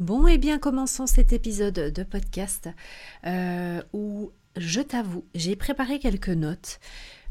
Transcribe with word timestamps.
Bon, 0.00 0.26
et 0.26 0.32
eh 0.32 0.38
bien, 0.38 0.58
commençons 0.58 1.06
cet 1.06 1.34
épisode 1.34 1.74
de 1.74 2.02
podcast 2.04 2.70
euh, 3.26 3.82
où, 3.92 4.32
je 4.56 4.80
t'avoue, 4.80 5.26
j'ai 5.34 5.56
préparé 5.56 5.98
quelques 5.98 6.30
notes, 6.30 6.80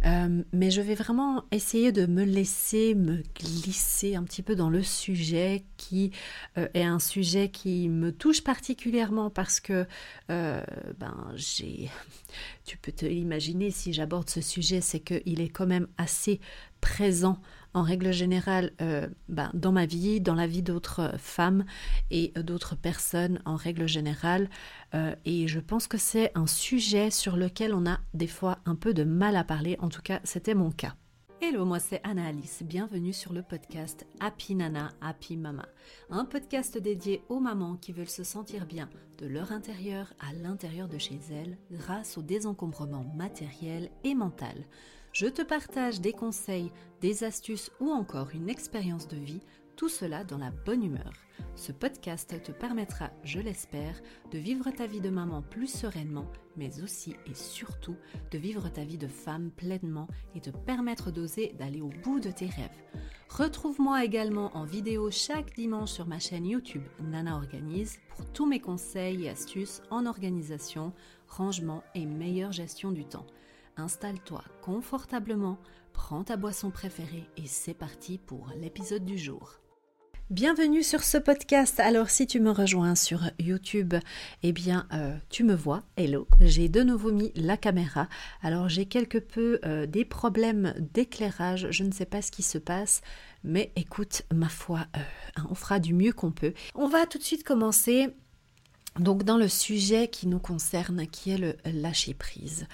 euh, 0.06 0.44
mais 0.54 0.70
je 0.70 0.80
vais 0.80 0.94
vraiment 0.94 1.46
essayer 1.50 1.92
de 1.92 2.06
me 2.06 2.24
laisser 2.24 2.94
me 2.94 3.24
glisser 3.34 4.16
un 4.16 4.24
petit 4.24 4.44
peu 4.44 4.56
dans 4.56 4.70
le 4.70 4.84
sujet 4.84 5.64
qui 5.78 6.12
euh, 6.60 6.68
est 6.76 6.84
un 6.84 7.00
sujet 7.00 7.50
qui 7.50 7.90
me 7.90 8.12
touche 8.12 8.44
particulièrement 8.44 9.32
parce 9.32 9.60
que, 9.60 9.88
ben, 10.28 11.32
j'ai, 11.34 11.90
tu 12.66 12.78
peux 12.78 12.92
te 12.92 13.08
l'imaginer 13.08 13.72
si 13.72 13.94
j'aborde 13.94 14.30
ce 14.30 14.42
sujet, 14.42 14.80
c'est 14.80 15.00
qu'il 15.00 15.42
est 15.42 15.50
quand 15.50 15.66
même 15.66 15.88
assez 15.98 16.40
présent 16.82 17.42
en 17.74 17.84
règle 17.84 18.12
générale 18.12 18.72
euh, 18.82 19.08
ben, 19.28 19.52
dans 19.54 19.72
ma 19.72 19.86
vie, 19.86 20.22
dans 20.22 20.36
la 20.36 20.48
vie 20.48 20.64
d'autres 20.64 21.14
femmes 21.18 21.66
et 22.12 22.34
d'autres 22.36 22.76
personnes 22.76 23.42
en 23.46 23.56
règle 23.56 23.88
générale. 23.88 24.50
Euh, 24.96 25.16
et 25.26 25.48
je 25.48 25.60
pense 25.60 25.88
que 25.88 25.98
c'est 25.98 26.32
un 26.36 26.48
sujet 26.48 27.12
sur 27.12 27.38
lequel 27.38 27.74
on 27.74 27.86
a 27.86 28.00
des 28.14 28.28
fois 28.28 28.60
un 28.66 28.76
peu 28.76 28.94
de 28.94 29.04
mal 29.04 29.36
à 29.36 29.44
parler. 29.44 29.78
En 29.80 29.90
tout 29.90 30.02
cas, 30.02 30.20
c'était 30.24 30.56
mon 30.56 30.72
cas. 30.72 30.96
Hello, 31.42 31.64
moi 31.64 31.80
c'est 31.80 32.02
Anna 32.04 32.28
Alice. 32.28 32.64
Bienvenue 32.64 33.14
sur 33.14 33.32
le 33.32 33.42
podcast 33.42 34.06
Happy 34.20 34.56
Nana, 34.56 34.90
Happy 35.00 35.38
Mama. 35.38 35.66
Un 36.10 36.26
podcast 36.26 36.78
dédié 36.78 37.22
aux 37.30 37.40
mamans 37.40 37.78
qui 37.78 37.94
veulent 37.94 38.10
se 38.10 38.26
sentir 38.26 38.66
bien 38.66 38.90
de 39.20 39.26
leur 39.26 39.54
intérieur 39.54 40.14
à 40.20 40.34
l'intérieur 40.34 40.90
de 40.90 40.98
chez 40.98 41.18
elles 41.32 41.58
grâce 41.72 42.18
au 42.18 42.22
désencombrement 42.22 43.06
matériel 43.16 43.90
et 44.04 44.16
mental. 44.16 44.66
Je 45.20 45.28
te 45.28 45.42
partage 45.42 46.00
des 46.00 46.14
conseils, 46.14 46.72
des 47.02 47.26
astuces 47.26 47.72
ou 47.82 47.92
encore 47.92 48.30
une 48.34 48.48
expérience 48.48 49.06
de 49.10 49.18
vie, 49.18 49.42
tout 49.76 49.90
cela 49.90 50.24
dans 50.24 50.38
la 50.38 50.50
bonne 50.50 50.82
humeur. 50.82 51.12
Ce 51.58 51.74
podcast 51.74 52.42
te 52.42 52.54
permettra, 52.54 53.10
je 53.26 53.42
l'espère, 53.42 54.02
de 54.32 54.38
vivre 54.38 54.72
ta 54.72 54.88
vie 54.88 55.02
de 55.02 55.10
maman 55.10 55.42
plus 55.42 55.68
sereinement, 55.68 56.32
mais 56.56 56.82
aussi 56.82 57.18
et 57.26 57.34
surtout 57.34 57.98
de 58.32 58.38
vivre 58.38 58.70
ta 58.70 58.86
vie 58.86 58.98
de 58.98 59.10
femme 59.10 59.52
pleinement 59.52 60.08
et 60.36 60.40
te 60.40 60.52
permettre 60.52 61.12
d'oser 61.12 61.54
d'aller 61.60 61.82
au 61.82 61.92
bout 62.02 62.22
de 62.22 62.32
tes 62.32 62.48
rêves. 62.48 62.82
Retrouve-moi 63.28 64.06
également 64.06 64.56
en 64.56 64.64
vidéo 64.64 65.12
chaque 65.12 65.54
dimanche 65.54 65.92
sur 65.92 66.08
ma 66.08 66.20
chaîne 66.20 66.46
YouTube 66.46 66.88
Nana 67.02 67.36
Organise 67.36 68.00
pour 68.08 68.26
tous 68.32 68.46
mes 68.46 68.62
conseils 68.62 69.26
et 69.26 69.30
astuces 69.30 69.82
en 69.92 70.06
organisation, 70.06 70.94
rangement 71.28 71.84
et 71.94 72.06
meilleure 72.06 72.54
gestion 72.54 72.94
du 72.94 73.04
temps. 73.04 73.26
Installe-toi 73.80 74.44
confortablement, 74.62 75.58
prends 75.94 76.26
ta 76.26 76.36
boisson 76.36 76.70
préférée 76.70 77.30
et 77.38 77.48
c'est 77.48 77.74
parti 77.74 78.18
pour 78.18 78.52
l'épisode 78.60 79.06
du 79.06 79.18
jour. 79.18 79.62
Bienvenue 80.30 80.84
sur 80.84 81.02
ce 81.02 81.18
podcast. 81.18 81.80
Alors 81.80 82.10
si 82.10 82.28
tu 82.28 82.42
me 82.42 82.52
rejoins 82.52 82.96
sur 82.96 83.32
YouTube, 83.40 83.96
eh 84.44 84.52
bien 84.52 84.86
euh, 84.92 85.16
tu 85.30 85.46
me 85.46 85.56
vois. 85.56 85.84
Hello. 85.96 86.28
J'ai 86.42 86.68
de 86.68 86.84
nouveau 86.84 87.14
mis 87.14 87.32
la 87.36 87.56
caméra. 87.56 88.10
Alors 88.42 88.68
j'ai 88.68 88.86
quelque 88.86 89.18
peu 89.18 89.62
euh, 89.64 89.86
des 89.86 90.04
problèmes 90.04 90.74
d'éclairage. 90.94 91.68
Je 91.72 91.84
ne 91.86 91.94
sais 91.94 92.06
pas 92.06 92.22
ce 92.22 92.32
qui 92.32 92.44
se 92.44 92.58
passe. 92.58 93.02
Mais 93.46 93.72
écoute, 93.78 94.24
ma 94.34 94.50
foi, 94.50 94.88
euh, 94.98 95.42
on 95.50 95.56
fera 95.56 95.80
du 95.80 95.94
mieux 95.94 96.12
qu'on 96.12 96.32
peut. 96.32 96.54
On 96.76 96.90
va 96.90 97.06
tout 97.06 97.18
de 97.18 97.24
suite 97.24 97.46
commencer 97.46 98.10
donc 99.00 99.24
dans 99.24 99.38
le 99.38 99.48
sujet 99.48 100.10
qui 100.10 100.28
nous 100.28 100.40
concerne, 100.40 101.08
qui 101.08 101.32
est 101.32 101.38
le 101.38 101.56
lâcher 101.64 102.14
prise. 102.14 102.68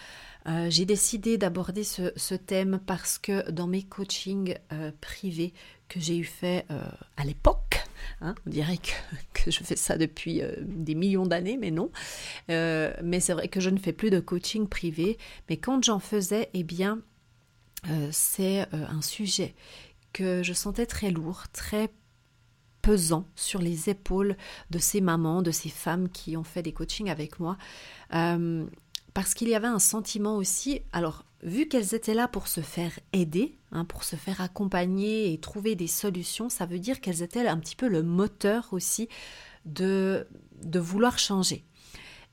Euh, 0.48 0.68
j'ai 0.70 0.86
décidé 0.86 1.38
d'aborder 1.38 1.84
ce, 1.84 2.36
thème 2.36 2.80
parce 2.86 3.18
que 3.18 3.50
dans 3.50 3.68
mes 3.68 3.84
coachings 3.84 4.56
euh, 4.72 4.92
privés 5.02 5.54
que 5.88 6.00
j'ai 6.00 6.18
eu 6.18 6.24
fait 6.24 6.66
euh, 6.70 6.82
à 7.18 7.26
l'époque, 7.26 7.84
hein, 8.22 8.36
on 8.46 8.50
dirait 8.50 8.78
que, 9.34 9.50
je 9.52 9.64
fais 9.64 9.76
ça 9.76 9.98
depuis 9.98 10.42
des 10.62 10.96
millions 10.96 11.26
d'années, 11.26 11.58
mais 11.58 11.72
non. 11.72 11.92
mais 12.48 13.20
c'est 13.20 13.34
vrai 13.34 13.48
que 13.48 13.60
je 13.60 13.70
ne 13.70 13.78
fais 13.78 13.94
plus 13.94 14.10
de 14.10 14.20
coaching 14.20 14.68
privé. 14.68 15.18
Mais 15.50 15.58
quand 15.58 15.84
j'en 15.84 16.00
faisais, 16.00 16.50
eh 16.54 16.64
bien, 16.64 17.02
c'est 18.12 18.66
un 18.72 19.02
sujet 19.02 19.54
que 20.14 20.42
je 20.44 20.54
sentais 20.54 20.86
très 20.86 21.12
lourd, 21.12 21.44
très 21.54 21.92
pesant 22.82 23.28
sur 23.36 23.62
les 23.62 23.90
épaules 23.90 24.38
de 24.70 24.80
ces 24.80 25.02
mamans, 25.02 25.42
de 25.42 25.52
ces 25.52 25.70
femmes 25.70 26.10
qui 26.10 26.38
ont 26.38 26.44
fait 26.44 26.64
des 26.64 26.72
coachings 26.72 27.10
avec 27.10 27.40
moi 27.40 27.58
parce 29.16 29.34
qu'il 29.34 29.48
y 29.48 29.56
avait 29.56 29.66
un 29.66 29.80
sentiment 29.80 30.36
aussi, 30.36 30.82
alors 30.92 31.24
vu 31.42 31.70
qu'elles 31.70 31.96
étaient 31.96 32.14
là 32.14 32.28
pour 32.28 32.50
se 32.50 32.60
faire 32.60 32.92
aider, 33.14 33.58
hein, 33.72 33.86
pour 33.86 34.04
se 34.04 34.18
faire 34.18 34.42
accompagner 34.42 35.32
et 35.32 35.38
trouver 35.40 35.76
des 35.76 35.88
solutions, 35.88 36.50
ça 36.50 36.66
veut 36.66 36.80
dire 36.80 37.00
qu'elles 37.00 37.24
étaient 37.24 37.48
un 37.48 37.58
petit 37.58 37.78
peu 37.78 37.88
le 37.88 38.04
moteur 38.04 38.68
aussi 38.74 39.08
de, 39.64 40.28
de 40.62 40.80
vouloir 40.80 41.18
changer. 41.18 41.64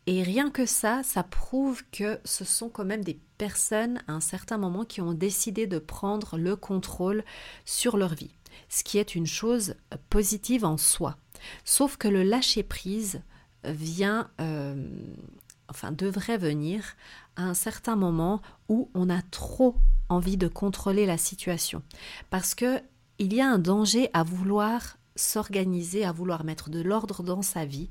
Et 0.09 0.25
rien 0.25 0.51
que 0.51 0.67
ça, 0.67 1.05
ça 1.05 1.23
prouve 1.23 1.85
que 1.93 2.19
ce 2.25 2.45
sont 2.45 2.69
quand 2.69 2.85
même 2.85 3.05
des 3.05 3.21
personnes 3.39 4.03
à 4.09 4.15
un 4.15 4.21
certain 4.21 4.59
moment 4.59 4.85
qui 4.85 5.01
ont 5.01 5.15
décidé 5.15 5.69
de 5.69 5.79
prendre 5.79 6.37
le 6.37 6.57
contrôle 6.57 7.23
sur 7.65 7.97
leur 7.97 8.15
vie, 8.15 8.35
ce 8.69 8.83
qui 8.83 8.99
est 8.99 9.15
une 9.15 9.29
chose 9.29 9.77
positive 10.11 10.65
en 10.65 10.79
soi. 10.79 11.17
Sauf 11.65 11.97
que 11.97 12.09
le 12.09 12.25
lâcher-prise 12.25 13.23
vient 13.65 14.29
euh, 14.41 14.75
enfin 15.73 15.91
devrait 15.91 16.37
venir 16.37 16.97
à 17.37 17.45
un 17.45 17.55
certain 17.55 17.97
moment 17.97 18.43
où 18.69 18.91
on 18.93 19.09
a 19.09 19.23
trop 19.23 19.75
envie 20.11 20.37
de 20.37 20.49
contrôler 20.49 21.07
la 21.07 21.17
situation. 21.17 21.83
Parce 22.29 22.55
que 22.55 22.83
il 23.19 23.33
y 23.33 23.41
a 23.41 23.49
un 23.49 23.59
danger 23.59 24.11
à 24.13 24.23
vouloir 24.23 24.99
s'organiser, 25.17 26.05
à 26.05 26.13
vouloir 26.13 26.45
mettre 26.45 26.69
de 26.69 26.83
l'ordre 26.83 27.23
dans 27.23 27.41
sa 27.41 27.65
vie 27.65 27.89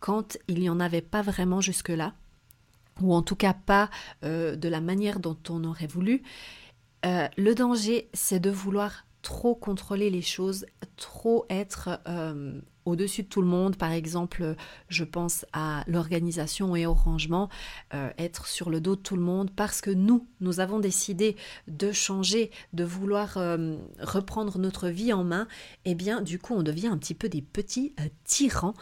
quand 0.00 0.38
il 0.48 0.58
n'y 0.60 0.68
en 0.68 0.80
avait 0.80 1.02
pas 1.02 1.22
vraiment 1.22 1.60
jusque-là, 1.60 2.14
ou 3.00 3.14
en 3.14 3.22
tout 3.22 3.36
cas 3.36 3.54
pas 3.54 3.90
euh, 4.24 4.56
de 4.56 4.68
la 4.68 4.80
manière 4.80 5.20
dont 5.20 5.38
on 5.48 5.62
aurait 5.62 5.86
voulu. 5.86 6.22
Euh, 7.06 7.28
le 7.36 7.54
danger, 7.54 8.08
c'est 8.12 8.40
de 8.40 8.50
vouloir 8.50 9.04
trop 9.22 9.54
contrôler 9.54 10.10
les 10.10 10.22
choses, 10.22 10.66
trop 10.96 11.44
être 11.50 12.00
euh, 12.08 12.60
au-dessus 12.84 13.22
de 13.22 13.28
tout 13.28 13.42
le 13.42 13.46
monde. 13.46 13.76
Par 13.76 13.92
exemple, 13.92 14.56
je 14.88 15.04
pense 15.04 15.44
à 15.52 15.84
l'organisation 15.86 16.74
et 16.76 16.86
au 16.86 16.94
rangement, 16.94 17.48
euh, 17.94 18.10
être 18.18 18.46
sur 18.46 18.70
le 18.70 18.80
dos 18.80 18.96
de 18.96 19.00
tout 19.00 19.16
le 19.16 19.22
monde 19.22 19.50
parce 19.54 19.80
que 19.80 19.90
nous, 19.90 20.26
nous 20.40 20.60
avons 20.60 20.80
décidé 20.80 21.36
de 21.68 21.92
changer, 21.92 22.50
de 22.72 22.84
vouloir 22.84 23.36
euh, 23.36 23.76
reprendre 24.00 24.58
notre 24.58 24.88
vie 24.88 25.12
en 25.12 25.24
main. 25.24 25.46
Eh 25.84 25.94
bien, 25.94 26.22
du 26.22 26.38
coup, 26.38 26.54
on 26.54 26.62
devient 26.62 26.88
un 26.88 26.98
petit 26.98 27.14
peu 27.14 27.28
des 27.28 27.42
petits 27.42 27.94
tyrans 28.24 28.74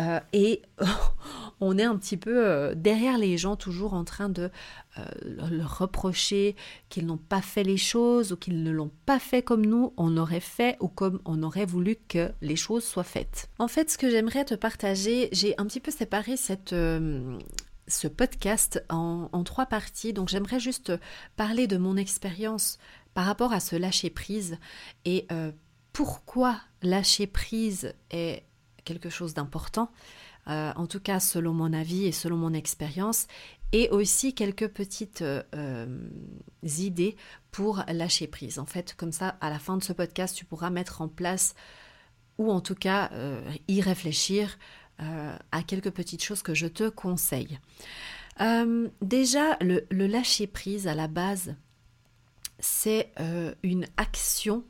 euh, 0.00 0.20
et 0.32 0.62
on 1.60 1.76
est 1.78 1.84
un 1.84 1.96
petit 1.96 2.16
peu 2.16 2.46
euh, 2.46 2.74
derrière 2.74 3.18
les 3.18 3.36
gens, 3.36 3.56
toujours 3.56 3.94
en 3.94 4.04
train 4.04 4.28
de 4.28 4.50
euh, 4.98 5.04
leur 5.50 5.78
reprocher 5.78 6.56
qu'ils 6.88 7.06
n'ont 7.06 7.18
pas 7.18 7.42
fait 7.42 7.62
les 7.62 7.76
choses 7.76 8.32
ou 8.32 8.36
qu'ils 8.36 8.62
ne 8.62 8.70
l'ont 8.70 8.90
pas 9.06 9.18
fait 9.18 9.42
comme 9.42 9.64
nous, 9.64 9.92
on 9.96 10.16
aurait 10.16 10.40
fait 10.40 10.76
ou 10.80 10.88
comme 10.88 11.20
on 11.24 11.42
aurait 11.42 11.66
voulu 11.66 11.96
que 12.08 12.30
les 12.40 12.56
choses 12.56 12.84
soient 12.84 13.04
faites. 13.04 13.50
En 13.58 13.68
fait, 13.68 13.90
ce 13.90 13.98
que 13.98 14.10
j'aimerais 14.10 14.44
te 14.44 14.54
partager, 14.54 15.28
j'ai 15.32 15.54
un 15.58 15.66
petit 15.66 15.80
peu 15.80 15.90
séparé 15.90 16.36
cette, 16.36 16.70
ce 16.70 18.08
podcast 18.08 18.82
en, 18.88 19.44
trois 19.44 19.66
parties. 19.66 20.12
Donc 20.12 20.28
j'aimerais 20.28 20.60
juste 20.60 20.92
parler 21.36 21.66
de 21.66 21.76
mon 21.76 21.96
expérience 21.96 22.78
par 23.12 23.26
rapport 23.26 23.52
à 23.52 23.60
ce 23.60 23.76
lâcher 23.76 24.10
prise 24.10 24.58
et 25.04 25.26
pourquoi 25.92 26.60
lâcher 26.82 27.26
prise 27.26 27.92
est 28.10 28.44
quelque 28.84 29.10
chose 29.10 29.34
d'important, 29.34 29.90
euh, 30.48 30.72
en 30.74 30.86
tout 30.86 31.00
cas 31.00 31.20
selon 31.20 31.52
mon 31.52 31.72
avis 31.72 32.06
et 32.06 32.12
selon 32.12 32.36
mon 32.36 32.54
expérience, 32.54 33.26
et 33.72 33.88
aussi 33.90 34.34
quelques 34.34 34.68
petites 34.68 35.22
euh, 35.22 35.42
euh, 35.54 36.08
idées 36.78 37.16
pour 37.50 37.84
lâcher 37.88 38.26
prise. 38.26 38.58
En 38.58 38.66
fait, 38.66 38.94
comme 38.96 39.12
ça, 39.12 39.36
à 39.40 39.50
la 39.50 39.58
fin 39.58 39.76
de 39.76 39.84
ce 39.84 39.92
podcast, 39.92 40.36
tu 40.36 40.44
pourras 40.44 40.70
mettre 40.70 41.02
en 41.02 41.08
place, 41.08 41.54
ou 42.38 42.50
en 42.50 42.60
tout 42.60 42.74
cas 42.74 43.10
y 43.68 43.82
réfléchir 43.82 44.58
à 44.98 45.62
quelques 45.62 45.90
petites 45.90 46.24
choses 46.24 46.42
que 46.42 46.54
je 46.54 46.66
te 46.68 46.88
conseille. 46.88 47.58
déjà, 49.02 49.58
le, 49.60 49.86
le, 49.90 50.06
lâcher 50.06 50.46
prise 50.46 50.86
à 50.86 50.94
la 50.94 51.06
base, 51.06 51.54
c'est 52.58 53.12
une 53.62 53.84
action 53.98 54.64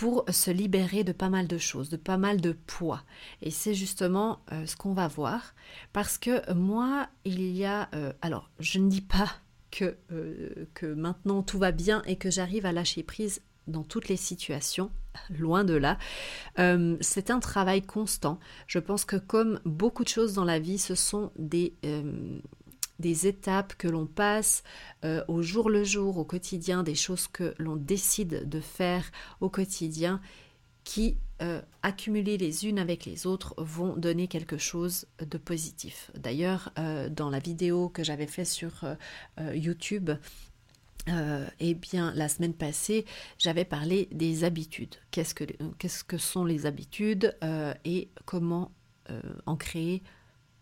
pour 0.00 0.24
se 0.30 0.50
libérer 0.50 1.04
de 1.04 1.12
pas 1.12 1.28
mal 1.28 1.46
de 1.46 1.58
choses, 1.58 1.90
de 1.90 1.98
pas 1.98 2.16
mal 2.16 2.40
de 2.40 2.52
poids. 2.52 3.02
Et 3.42 3.50
c'est 3.50 3.74
justement 3.74 4.40
euh, 4.50 4.64
ce 4.64 4.74
qu'on 4.74 4.94
va 4.94 5.08
voir. 5.08 5.54
Parce 5.92 6.16
que 6.16 6.50
moi, 6.54 7.10
il 7.26 7.42
y 7.54 7.66
a... 7.66 7.90
Euh, 7.94 8.10
alors, 8.22 8.50
je 8.60 8.78
ne 8.78 8.88
dis 8.88 9.02
pas 9.02 9.30
que, 9.70 9.98
euh, 10.10 10.66
que 10.72 10.86
maintenant 10.86 11.42
tout 11.42 11.58
va 11.58 11.70
bien 11.70 12.02
et 12.06 12.16
que 12.16 12.30
j'arrive 12.30 12.64
à 12.64 12.72
lâcher 12.72 13.02
prise 13.02 13.42
dans 13.66 13.84
toutes 13.84 14.08
les 14.08 14.16
situations, 14.16 14.90
loin 15.38 15.64
de 15.64 15.74
là. 15.74 15.98
c'est 17.02 17.30
un 17.30 17.40
travail 17.40 17.82
constant. 17.82 18.40
Je 18.66 18.78
pense 18.78 19.04
que 19.04 19.16
comme 19.16 19.60
beaucoup 19.66 20.02
de 20.02 20.08
choses 20.08 20.32
dans 20.32 20.46
la 20.46 20.60
vie, 20.60 20.78
ce 20.78 20.94
sont 20.94 21.30
des, 21.36 21.74
des 23.00 23.26
étapes 23.26 23.74
que 23.74 23.88
l'on 23.88 24.06
passe 24.06 24.62
euh, 25.04 25.24
au 25.28 25.42
jour 25.42 25.70
le 25.70 25.84
jour, 25.84 26.18
au 26.18 26.24
quotidien, 26.24 26.82
des 26.82 26.94
choses 26.94 27.26
que 27.26 27.54
l'on 27.58 27.76
décide 27.76 28.48
de 28.48 28.60
faire 28.60 29.10
au 29.40 29.48
quotidien 29.48 30.20
qui 30.84 31.16
euh, 31.42 31.60
accumulées 31.82 32.36
les 32.36 32.66
unes 32.66 32.78
avec 32.78 33.04
les 33.04 33.26
autres 33.26 33.54
vont 33.58 33.96
donner 33.96 34.28
quelque 34.28 34.58
chose 34.58 35.06
de 35.18 35.38
positif. 35.38 36.10
D'ailleurs, 36.14 36.72
euh, 36.78 37.08
dans 37.08 37.30
la 37.30 37.38
vidéo 37.38 37.88
que 37.88 38.04
j'avais 38.04 38.26
fait 38.26 38.44
sur 38.44 38.84
YouTube, 39.54 40.10
eh 41.06 41.74
bien, 41.74 42.12
la 42.14 42.28
semaine 42.28 42.54
passée, 42.54 43.04
j'avais 43.38 43.64
parlé 43.64 44.08
des 44.12 44.44
habitudes. 44.44 44.96
Qu'est-ce 45.10 45.34
que, 45.34 45.44
qu'est-ce 45.78 46.04
que 46.04 46.18
sont 46.18 46.44
les 46.44 46.66
habitudes 46.66 47.36
et 47.84 48.10
comment 48.26 48.70
en 49.46 49.56
créer 49.56 50.02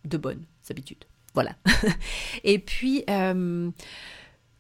de 0.05 0.17
bonnes 0.17 0.45
habitudes. 0.71 1.05
Voilà. 1.39 1.55
et 2.43 2.59
puis, 2.59 3.05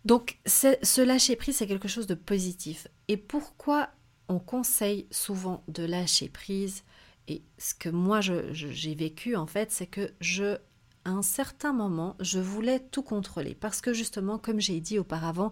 donc, 0.04 0.38
ce 0.46 1.00
lâcher 1.00 1.34
prise, 1.34 1.56
c'est 1.56 1.66
quelque 1.66 1.88
chose 1.88 2.06
de 2.06 2.14
positif. 2.14 2.86
Et 3.08 3.16
pourquoi 3.16 3.88
on 4.28 4.38
conseille 4.38 5.08
souvent 5.10 5.64
de 5.66 5.82
lâcher 5.84 6.28
prise? 6.28 6.84
Et 7.26 7.42
ce 7.58 7.75
que 7.75 7.88
moi 7.88 8.20
j'ai 8.20 8.94
vécu 8.94 9.34
en 9.34 9.46
fait, 9.46 9.72
c'est 9.72 9.88
que 9.88 10.12
je, 10.20 10.56
à 11.04 11.10
un 11.10 11.22
certain 11.22 11.72
moment, 11.72 12.16
je 12.20 12.38
voulais 12.38 12.78
tout 12.78 13.02
contrôler 13.02 13.56
parce 13.56 13.81
que 13.81 13.92
justement, 13.92 14.38
comme 14.38 14.60
j'ai 14.60 14.81
dit 14.81 15.00
auparavant, 15.00 15.50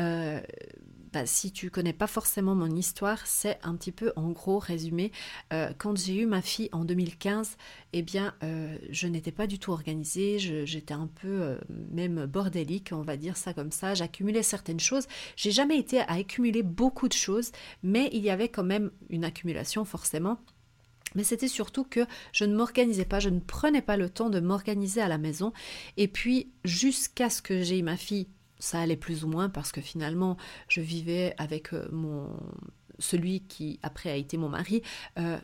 euh, 0.00 0.40
si 1.24 1.52
tu 1.52 1.70
connais 1.70 1.92
pas 1.92 2.06
forcément 2.06 2.54
mon 2.54 2.74
histoire, 2.74 3.26
c'est 3.26 3.58
un 3.62 3.74
petit 3.76 3.92
peu 3.92 4.12
en 4.16 4.30
gros 4.30 4.58
résumé. 4.58 5.12
Euh, 5.52 5.72
quand 5.78 5.96
j'ai 5.96 6.16
eu 6.16 6.26
ma 6.26 6.42
fille 6.42 6.68
en 6.72 6.84
2015, 6.84 7.56
eh 7.92 8.02
bien, 8.02 8.34
euh, 8.42 8.76
je 8.90 9.06
n'étais 9.06 9.32
pas 9.32 9.46
du 9.46 9.58
tout 9.58 9.72
organisée, 9.72 10.38
j'étais 10.38 10.94
un 10.94 11.06
peu 11.06 11.42
euh, 11.42 11.58
même 11.90 12.26
bordélique, 12.26 12.90
on 12.92 13.02
va 13.02 13.16
dire 13.16 13.36
ça 13.36 13.54
comme 13.54 13.70
ça. 13.70 13.94
J'accumulais 13.94 14.42
certaines 14.42 14.80
choses. 14.80 15.06
J'ai 15.36 15.50
jamais 15.50 15.78
été 15.78 16.00
à 16.00 16.12
accumuler 16.12 16.62
beaucoup 16.62 17.08
de 17.08 17.14
choses, 17.14 17.52
mais 17.82 18.10
il 18.12 18.22
y 18.22 18.30
avait 18.30 18.48
quand 18.48 18.64
même 18.64 18.90
une 19.10 19.24
accumulation 19.24 19.84
forcément. 19.84 20.38
Mais 21.14 21.24
c'était 21.24 21.48
surtout 21.48 21.84
que 21.84 22.06
je 22.32 22.44
ne 22.44 22.56
m'organisais 22.56 23.04
pas, 23.04 23.20
je 23.20 23.28
ne 23.28 23.38
prenais 23.40 23.82
pas 23.82 23.96
le 23.96 24.10
temps 24.10 24.30
de 24.30 24.40
m'organiser 24.40 25.00
à 25.00 25.08
la 25.08 25.18
maison. 25.18 25.52
Et 25.96 26.08
puis, 26.08 26.50
jusqu'à 26.64 27.30
ce 27.30 27.40
que 27.40 27.62
j'ai 27.62 27.82
ma 27.82 27.96
fille 27.96 28.26
ça 28.64 28.80
allait 28.80 28.96
plus 28.96 29.24
ou 29.24 29.28
moins 29.28 29.50
parce 29.50 29.72
que 29.72 29.82
finalement, 29.82 30.38
je 30.68 30.80
vivais 30.80 31.34
avec 31.36 31.74
euh, 31.74 31.86
mon 31.92 32.30
celui 32.98 33.40
qui 33.40 33.78
après 33.82 34.10
a 34.10 34.16
été 34.16 34.38
mon 34.38 34.48
mari. 34.48 34.82
Euh, 35.18 35.38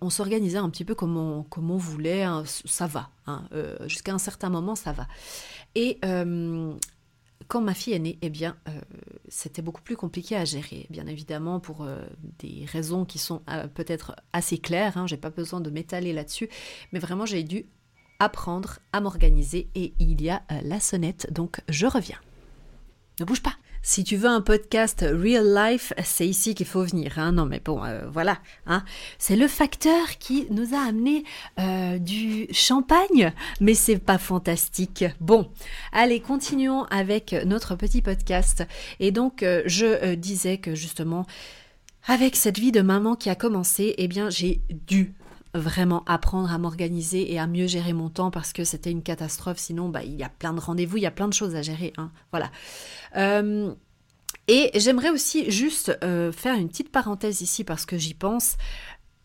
on, 0.00 0.10
s'organisait 0.10 0.58
un 0.58 0.68
petit 0.68 0.84
peu 0.84 0.94
comme 0.94 1.16
on, 1.16 1.42
comme 1.44 1.70
on 1.70 1.76
voulait, 1.76 2.24
hein, 2.24 2.42
ça 2.46 2.86
va. 2.86 3.10
Hein, 3.26 3.46
euh, 3.52 3.76
jusqu'à 3.88 4.12
un 4.12 4.18
certain 4.18 4.50
moment, 4.50 4.74
ça 4.74 4.92
va. 4.92 5.06
Et 5.74 6.00
quand 7.48 7.60
ma 7.60 7.74
fille 7.74 7.92
est 7.92 7.98
née, 7.98 8.18
eh 8.22 8.30
bien, 8.30 8.56
c'était 9.28 9.62
beaucoup 9.62 9.82
plus 9.82 9.96
compliqué 9.96 10.34
à 10.34 10.44
gérer, 10.44 10.86
bien 10.90 11.06
évidemment, 11.06 11.60
pour 11.60 11.86
des 12.38 12.64
raisons 12.64 13.04
qui 13.04 13.18
sont 13.18 13.42
peut-être 13.74 14.16
assez 14.32 14.58
claires. 14.58 14.96
Hein, 14.96 15.06
j'ai 15.06 15.18
pas 15.18 15.30
besoin 15.30 15.60
de 15.60 15.70
m'étaler 15.70 16.12
là-dessus, 16.12 16.48
mais 16.92 16.98
vraiment, 16.98 17.26
j'ai 17.26 17.44
dû 17.44 17.66
apprendre 18.18 18.78
à 18.92 19.00
m'organiser 19.00 19.68
et 19.74 19.92
il 20.00 20.22
y 20.22 20.30
a 20.30 20.42
la 20.64 20.80
sonnette, 20.80 21.32
donc 21.32 21.60
je 21.68 21.86
reviens. 21.86 22.18
Ne 23.18 23.24
bouge 23.24 23.42
pas. 23.42 23.54
Si 23.82 24.02
tu 24.02 24.16
veux 24.16 24.28
un 24.28 24.40
podcast 24.40 25.06
real 25.08 25.54
life, 25.54 25.92
c'est 26.02 26.26
ici 26.26 26.56
qu'il 26.56 26.66
faut 26.66 26.82
venir. 26.82 27.18
Hein. 27.18 27.32
Non, 27.32 27.46
mais 27.46 27.60
bon, 27.64 27.84
euh, 27.84 28.08
voilà. 28.10 28.38
Hein. 28.66 28.82
C'est 29.16 29.36
le 29.36 29.46
facteur 29.46 30.18
qui 30.18 30.48
nous 30.50 30.74
a 30.74 30.80
amené 30.80 31.22
euh, 31.60 31.98
du 31.98 32.48
champagne, 32.50 33.32
mais 33.60 33.74
c'est 33.74 33.98
pas 33.98 34.18
fantastique. 34.18 35.04
Bon, 35.20 35.48
allez, 35.92 36.18
continuons 36.18 36.82
avec 36.90 37.32
notre 37.46 37.76
petit 37.76 38.02
podcast. 38.02 38.66
Et 38.98 39.12
donc, 39.12 39.44
euh, 39.44 39.62
je 39.66 40.14
disais 40.16 40.58
que 40.58 40.74
justement, 40.74 41.24
avec 42.08 42.34
cette 42.34 42.58
vie 42.58 42.72
de 42.72 42.82
maman 42.82 43.14
qui 43.14 43.30
a 43.30 43.36
commencé, 43.36 43.94
eh 43.98 44.08
bien, 44.08 44.30
j'ai 44.30 44.60
dû 44.88 45.14
vraiment 45.58 46.04
apprendre 46.06 46.52
à 46.52 46.58
m'organiser 46.58 47.32
et 47.32 47.38
à 47.38 47.46
mieux 47.46 47.66
gérer 47.66 47.92
mon 47.92 48.08
temps 48.10 48.30
parce 48.30 48.52
que 48.52 48.64
c'était 48.64 48.90
une 48.90 49.02
catastrophe. 49.02 49.58
Sinon, 49.58 49.88
bah, 49.88 50.02
il 50.04 50.14
y 50.14 50.22
a 50.22 50.28
plein 50.28 50.52
de 50.52 50.60
rendez-vous, 50.60 50.96
il 50.96 51.02
y 51.02 51.06
a 51.06 51.10
plein 51.10 51.28
de 51.28 51.34
choses 51.34 51.54
à 51.54 51.62
gérer. 51.62 51.92
Hein. 51.96 52.10
Voilà. 52.30 52.50
Euh, 53.16 53.72
et 54.48 54.70
j'aimerais 54.74 55.10
aussi 55.10 55.50
juste 55.50 55.96
euh, 56.04 56.30
faire 56.32 56.54
une 56.54 56.68
petite 56.68 56.92
parenthèse 56.92 57.40
ici 57.40 57.64
parce 57.64 57.86
que 57.86 57.96
j'y 57.98 58.14
pense. 58.14 58.56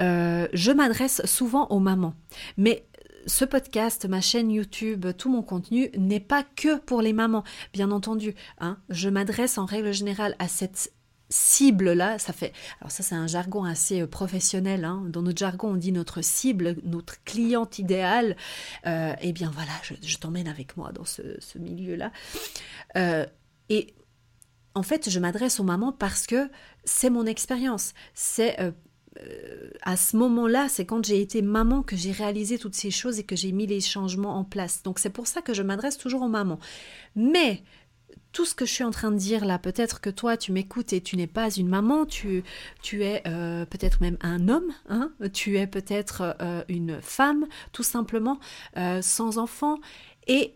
Euh, 0.02 0.48
je 0.54 0.72
m'adresse 0.72 1.22
souvent 1.26 1.68
aux 1.68 1.80
mamans, 1.80 2.16
mais 2.58 2.88
ce 3.28 3.46
podcast, 3.46 4.08
ma 4.08 4.20
chaîne 4.20 4.50
YouTube, 4.50 5.06
tout 5.16 5.30
mon 5.30 5.44
contenu 5.44 5.92
n'est 5.96 6.20
pas 6.20 6.44
que 6.44 6.80
pour 6.80 7.04
les 7.04 7.14
mamans, 7.14 7.44
bien 7.72 7.92
entendu. 7.92 8.34
Hein. 8.60 8.78
Je 8.90 9.10
m'adresse 9.10 9.60
en 9.60 9.66
règle 9.66 9.94
générale 9.94 10.36
à 10.40 10.48
cette 10.48 10.92
cible-là, 11.32 12.20
ça 12.20 12.34
fait. 12.34 12.54
Alors, 12.80 12.92
ça, 12.92 13.02
c'est 13.02 13.16
un 13.16 13.28
jargon 13.28 13.64
assez 13.64 14.02
euh, 14.02 14.08
professionnel. 14.08 14.86
Hein. 14.86 15.04
Dans 15.08 15.22
notre 15.22 15.40
jargon, 15.40 15.70
on 15.70 15.76
dit 15.76 15.92
notre 15.92 16.22
cible, 16.22 16.76
notre 16.84 17.24
cliente 17.24 17.80
idéale. 17.80 18.36
Euh, 18.86 19.14
eh 19.22 19.32
bien, 19.32 19.50
voilà, 19.54 19.72
je, 19.82 20.18
t'emmène 20.18 20.48
avec 20.48 20.78
moi 20.78 20.92
dans 20.92 21.06
ce, 21.06 21.22
milieu-là. 21.58 22.12
Euh, 22.98 23.26
et 23.70 23.96
en 24.76 24.84
fait, 24.84 25.10
je 25.10 25.20
m'adresse 25.20 25.60
aux 25.60 25.64
mamans 25.64 25.94
parce 25.94 26.28
que 26.28 26.50
c'est 26.84 27.10
mon 27.10 27.26
expérience. 27.26 27.94
C'est. 28.14 28.58
à 29.82 29.98
ce 29.98 30.16
moment-là, 30.18 30.68
c'est 30.70 30.86
quand 30.86 31.06
j'ai 31.06 31.22
été 31.22 31.42
maman 31.42 31.84
que 31.84 31.96
j'ai 31.96 32.12
réalisé 32.12 32.58
toutes 32.58 32.76
ces 32.76 32.92
choses 32.92 33.20
et 33.20 33.24
que 33.24 33.36
j'ai 33.36 33.52
mis 33.52 33.68
les 33.68 33.82
changements 33.82 34.38
en 34.38 34.44
place. 34.44 34.84
Donc 34.84 35.00
c'est 35.00 35.10
pour 35.10 35.28
ça 35.28 35.42
que 35.42 35.54
je 35.54 35.64
m'adresse 35.64 35.98
toujours 35.98 36.22
aux 36.22 36.30
mamans. 36.30 36.60
Mais 37.16 37.64
tout 38.32 38.46
ce 38.46 38.56
que 38.56 38.66
je 38.66 38.72
suis 38.72 38.84
en 38.84 38.92
train 38.92 39.12
de 39.12 39.18
dire 39.18 39.46
là, 39.46 39.60
peut-être 39.60 40.00
que 40.00 40.10
toi 40.10 40.38
tu 40.38 40.52
m'écoutes 40.52 40.94
et 40.94 41.02
tu 41.02 41.18
n'es 41.18 41.28
pas 41.28 41.50
une 41.50 41.68
maman, 41.68 42.06
tu, 42.06 42.44
tu 42.82 43.04
es 43.04 43.22
euh, 43.28 43.66
peut-être 43.66 44.02
même 44.02 44.18
un 44.22 44.48
homme, 44.48 44.72
hein 44.90 45.12
tu 45.34 45.58
es 45.58 45.68
peut-être 45.68 46.36
euh, 46.42 46.64
une 46.70 47.02
femme 47.02 47.46
tout 47.72 47.84
simplement, 47.84 48.40
euh, 48.78 49.02
sans 49.02 49.38
enfant, 49.38 49.80
et 50.28 50.56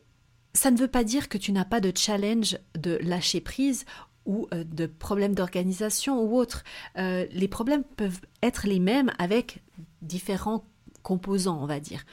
ça 0.53 0.71
ne 0.71 0.77
veut 0.77 0.87
pas 0.87 1.03
dire 1.03 1.27
que 1.27 1.37
tu 1.37 1.51
n'as 1.51 1.65
pas 1.65 1.81
de 1.81 1.91
challenge 1.95 2.57
de 2.75 2.97
lâcher 3.01 3.41
prise 3.41 3.85
ou 4.25 4.47
de 4.51 4.87
problèmes 4.87 5.35
d'organisation 5.35 6.19
ou 6.23 6.35
autre. 6.35 6.63
les 6.95 7.47
problèmes 7.47 7.83
peuvent 7.83 8.21
être 8.41 8.65
les 8.65 8.79
mêmes 8.79 9.11
avec 9.19 9.61
différents 10.01 10.65
composants, 11.03 11.61
on 11.61 11.67
va 11.67 11.79
dire. 11.79 12.05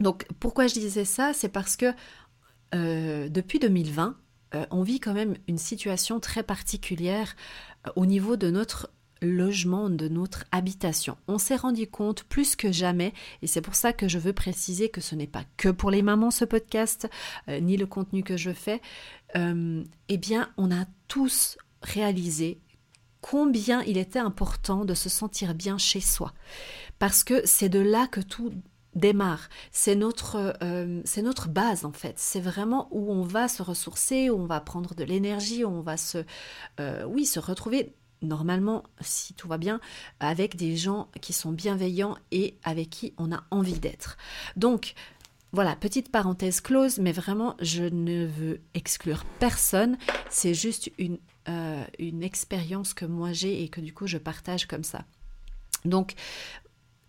Donc 0.00 0.26
pourquoi 0.40 0.66
je 0.66 0.74
disais 0.74 1.04
ça? 1.04 1.32
C'est 1.32 1.50
parce 1.50 1.76
que 1.76 1.92
depuis 2.72 3.60
2020, 3.60 4.16
euh, 4.54 4.66
on 4.70 4.82
vit 4.82 5.00
quand 5.00 5.14
même 5.14 5.36
une 5.48 5.58
situation 5.58 6.20
très 6.20 6.42
particulière 6.42 7.36
euh, 7.86 7.90
au 7.96 8.06
niveau 8.06 8.36
de 8.36 8.50
notre 8.50 8.90
logement, 9.22 9.90
de 9.90 10.08
notre 10.08 10.44
habitation. 10.50 11.16
On 11.28 11.36
s'est 11.36 11.56
rendu 11.56 11.86
compte 11.86 12.24
plus 12.24 12.56
que 12.56 12.72
jamais, 12.72 13.12
et 13.42 13.46
c'est 13.46 13.60
pour 13.60 13.74
ça 13.74 13.92
que 13.92 14.08
je 14.08 14.18
veux 14.18 14.32
préciser 14.32 14.88
que 14.88 15.02
ce 15.02 15.14
n'est 15.14 15.26
pas 15.26 15.44
que 15.58 15.68
pour 15.68 15.90
les 15.90 16.00
mamans 16.00 16.30
ce 16.30 16.46
podcast, 16.46 17.08
euh, 17.48 17.60
ni 17.60 17.76
le 17.76 17.86
contenu 17.86 18.22
que 18.22 18.36
je 18.36 18.52
fais, 18.52 18.80
eh 19.36 20.16
bien 20.16 20.50
on 20.56 20.72
a 20.72 20.86
tous 21.06 21.56
réalisé 21.82 22.60
combien 23.20 23.82
il 23.82 23.96
était 23.98 24.18
important 24.18 24.84
de 24.84 24.94
se 24.94 25.08
sentir 25.08 25.54
bien 25.54 25.78
chez 25.78 26.00
soi. 26.00 26.32
Parce 26.98 27.22
que 27.22 27.42
c'est 27.44 27.68
de 27.68 27.78
là 27.78 28.06
que 28.06 28.20
tout 28.20 28.52
démarre. 28.94 29.48
C'est 29.72 29.94
notre, 29.94 30.56
euh, 30.62 31.00
c'est 31.04 31.22
notre 31.22 31.48
base 31.48 31.84
en 31.84 31.92
fait. 31.92 32.18
C'est 32.18 32.40
vraiment 32.40 32.88
où 32.90 33.12
on 33.12 33.22
va 33.22 33.48
se 33.48 33.62
ressourcer, 33.62 34.30
où 34.30 34.38
on 34.38 34.46
va 34.46 34.60
prendre 34.60 34.94
de 34.94 35.04
l'énergie, 35.04 35.64
où 35.64 35.68
on 35.68 35.82
va 35.82 35.96
se, 35.96 36.24
euh, 36.80 37.04
oui, 37.04 37.26
se 37.26 37.38
retrouver 37.38 37.94
normalement, 38.22 38.84
si 39.00 39.32
tout 39.34 39.48
va 39.48 39.58
bien, 39.58 39.80
avec 40.18 40.56
des 40.56 40.76
gens 40.76 41.08
qui 41.20 41.32
sont 41.32 41.52
bienveillants 41.52 42.16
et 42.32 42.58
avec 42.64 42.90
qui 42.90 43.14
on 43.16 43.32
a 43.32 43.44
envie 43.50 43.78
d'être. 43.78 44.18
Donc, 44.56 44.94
voilà, 45.52 45.74
petite 45.74 46.12
parenthèse 46.12 46.60
close, 46.60 46.98
mais 46.98 47.12
vraiment, 47.12 47.56
je 47.60 47.82
ne 47.84 48.26
veux 48.26 48.60
exclure 48.74 49.24
personne. 49.38 49.96
C'est 50.28 50.54
juste 50.54 50.92
une, 50.98 51.18
euh, 51.48 51.82
une 51.98 52.22
expérience 52.22 52.94
que 52.94 53.04
moi 53.04 53.32
j'ai 53.32 53.62
et 53.62 53.68
que 53.68 53.80
du 53.80 53.92
coup 53.92 54.06
je 54.06 54.18
partage 54.18 54.66
comme 54.66 54.84
ça. 54.84 55.04
Donc, 55.84 56.14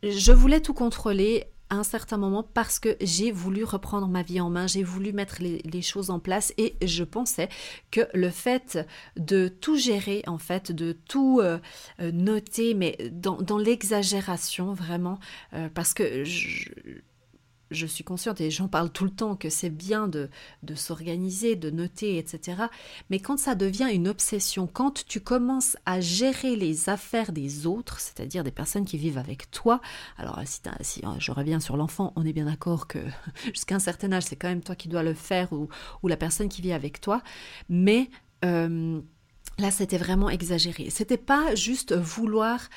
je 0.02 0.32
voulais 0.32 0.62
tout 0.62 0.74
contrôler 0.74 1.46
un 1.72 1.84
certain 1.84 2.18
moment 2.18 2.44
parce 2.44 2.80
que 2.80 2.96
j'ai 3.02 3.32
voulu 3.32 3.64
reprendre 3.64 4.08
ma 4.08 4.22
vie 4.24 4.40
en 4.40 4.50
main, 4.50 4.68
j'ai 4.68 4.84
voulu 4.84 5.14
mettre 5.14 5.38
les, 5.42 5.82
choses 5.82 6.12
en 6.12 6.20
place 6.20 6.54
et 6.58 6.76
je 6.84 7.04
pensais 7.04 7.50
que 7.90 8.02
le 8.14 8.30
fait 8.30 8.78
de 9.18 9.48
tout 9.48 9.78
gérer, 9.78 10.22
en 10.28 10.38
fait, 10.38 10.72
de 10.72 10.92
tout 10.92 11.40
euh, 11.42 11.58
euh, 12.00 12.12
noter, 12.12 12.76
mais 12.76 12.98
dans, 13.12 13.58
l'exagération 13.58 14.74
vraiment, 14.74 15.20
euh, 15.54 15.70
parce 15.74 15.94
que 15.94 16.24
je, 16.24 16.70
je 17.72 17.86
suis 17.86 18.04
consciente, 18.04 18.42
et 18.42 18.52
j'en 18.52 18.68
parle 18.68 18.92
tout 18.92 19.06
le 19.06 19.12
temps, 19.12 19.36
que 19.36 19.50
c'est 19.50 19.70
bien 19.70 20.08
de, 20.08 20.30
s'organiser, 20.76 21.56
de 21.56 21.70
noter, 21.70 22.18
etc. 22.18 22.64
Mais 23.10 23.20
quand 23.20 23.38
ça 23.38 23.56
devient 23.56 23.90
une 23.92 24.08
obsession, 24.08 24.68
quand 24.68 25.06
tu 25.08 25.22
commences 25.22 25.78
à 25.86 26.00
gérer 26.00 26.56
les 26.56 26.90
affaires 26.90 27.32
des 27.32 27.66
autres, 27.66 28.00
c'est-à-dire 28.00 28.44
des 28.44 28.52
personnes 28.52 28.86
qui 28.86 28.98
vivent 28.98 29.18
avec 29.18 29.50
toi, 29.52 29.82
alors 30.18 30.40
si, 30.46 30.62
si 30.82 31.02
hein, 31.06 31.16
je 31.20 31.32
reviens 31.32 31.60
sur 31.60 31.78
l'enfant, 31.78 32.14
on 32.16 32.26
est 32.26 32.34
bien 32.34 32.46
d'accord 32.46 32.88
que 32.88 33.00
jusqu'à 33.46 33.76
un 33.76 33.80
certain 33.80 34.12
âge, 34.12 34.24
c'est 34.24 34.36
quand 34.36 34.50
même 34.50 34.64
toi 34.64 34.76
qui 34.76 34.88
dois 34.88 35.04
le 35.04 35.14
faire 35.14 35.52
ou, 35.54 35.70
ou 36.04 36.08
la 36.08 36.18
personne 36.18 36.50
qui 36.50 36.62
vit 36.62 36.74
avec 36.74 37.02
toi, 37.02 37.22
mais... 37.70 38.10
Euh, 38.46 39.02
Là, 39.60 39.70
c'était 39.70 39.98
vraiment 39.98 40.30
exagéré. 40.30 40.90
C'était 40.90 41.18
pas 41.18 41.54
juste 41.54 41.94
vouloir 41.94 42.68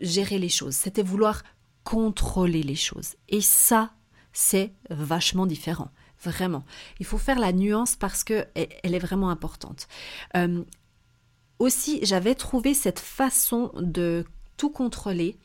gérer 0.00 0.38
les 0.38 0.48
choses, 0.48 0.74
c'était 0.74 1.02
vouloir 1.02 1.42
contrôler 1.84 2.62
les 2.62 2.74
choses. 2.74 3.14
Et 3.28 3.40
ça, 3.40 3.92
c'est 4.32 4.72
vachement 4.90 5.46
différent. 5.46 5.90
Vraiment. 6.22 6.64
Il 7.00 7.06
faut 7.06 7.18
faire 7.18 7.38
la 7.38 7.52
nuance 7.52 7.96
parce 7.96 8.22
que 8.22 8.46
elle 8.54 8.94
est 8.94 9.00
vraiment 9.00 9.30
importante. 9.30 9.88
Euh, 10.36 10.62
aussi, 11.58 12.00
j'avais 12.02 12.34
trouvé 12.34 12.74
cette 12.74 13.00
façon 13.00 13.72
de 13.76 14.24
tout 14.56 14.70
contrôler. 14.70 15.36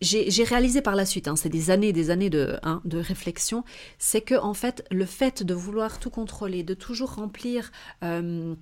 J'ai 0.00 0.44
réalisé 0.44 0.80
par 0.80 0.96
la 0.96 1.04
suite, 1.04 1.28
hein, 1.28 1.36
c'est 1.36 1.48
des 1.48 1.70
années 1.70 1.88
et 1.88 1.92
des 1.92 2.10
années 2.10 2.30
de, 2.30 2.58
hein, 2.62 2.80
de 2.84 2.98
réflexion, 2.98 3.62
c'est 3.98 4.22
que 4.22 4.34
en 4.34 4.54
fait, 4.54 4.84
le 4.90 5.04
fait 5.04 5.42
de 5.42 5.54
vouloir 5.54 6.00
tout 6.00 6.08
contrôler, 6.10 6.62
de 6.62 6.74
toujours 6.74 7.14
remplir 7.14 7.70
euh, 8.02 8.54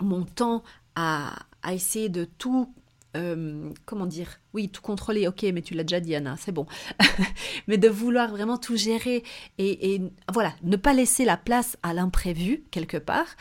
mon 0.00 0.24
temps 0.24 0.62
à, 0.94 1.34
à 1.62 1.74
essayer 1.74 2.08
de 2.08 2.24
tout 2.24 2.72
euh, 3.16 3.70
comment 3.84 4.06
dire 4.06 4.40
Oui, 4.52 4.68
tout 4.68 4.82
contrôler, 4.82 5.28
ok, 5.28 5.42
mais 5.54 5.62
tu 5.62 5.74
l'as 5.74 5.84
déjà 5.84 6.00
dit, 6.00 6.14
Anna, 6.14 6.36
c'est 6.38 6.52
bon. 6.52 6.66
mais 7.68 7.78
de 7.78 7.88
vouloir 7.88 8.30
vraiment 8.30 8.58
tout 8.58 8.76
gérer 8.76 9.22
et, 9.58 10.00
voilà, 10.32 10.54
ne 10.62 10.76
pas 10.76 10.92
laisser 10.92 11.24
la 11.24 11.36
place 11.36 11.76
à 11.82 11.94
l'imprévu 11.94 12.64
quelque 12.70 12.96
part. 12.96 13.36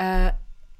Euh, 0.00 0.30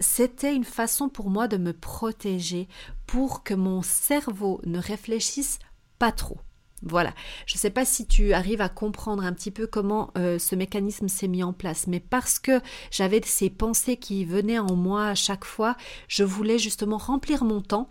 c'était 0.00 0.54
une 0.54 0.64
façon 0.64 1.08
pour 1.08 1.28
moi 1.28 1.46
de 1.46 1.58
me 1.58 1.72
protéger 1.72 2.68
pour 3.06 3.42
que 3.42 3.54
mon 3.54 3.82
cerveau 3.82 4.60
ne 4.64 4.78
réfléchisse 4.78 5.58
pas 5.98 6.12
trop. 6.12 6.38
Voilà, 6.82 7.12
je 7.44 7.56
ne 7.56 7.58
sais 7.58 7.68
pas 7.68 7.84
si 7.84 8.06
tu 8.06 8.32
arrives 8.32 8.62
à 8.62 8.70
comprendre 8.70 9.22
un 9.22 9.34
petit 9.34 9.50
peu 9.50 9.66
comment 9.66 10.10
euh, 10.16 10.38
ce 10.38 10.54
mécanisme 10.54 11.08
s'est 11.08 11.28
mis 11.28 11.42
en 11.42 11.52
place, 11.52 11.86
mais 11.86 12.00
parce 12.00 12.38
que 12.38 12.60
j'avais 12.90 13.20
ces 13.22 13.50
pensées 13.50 13.98
qui 13.98 14.24
venaient 14.24 14.58
en 14.58 14.74
moi 14.76 15.08
à 15.08 15.14
chaque 15.14 15.44
fois, 15.44 15.76
je 16.08 16.24
voulais 16.24 16.58
justement 16.58 16.96
remplir 16.96 17.44
mon 17.44 17.60
temps 17.60 17.86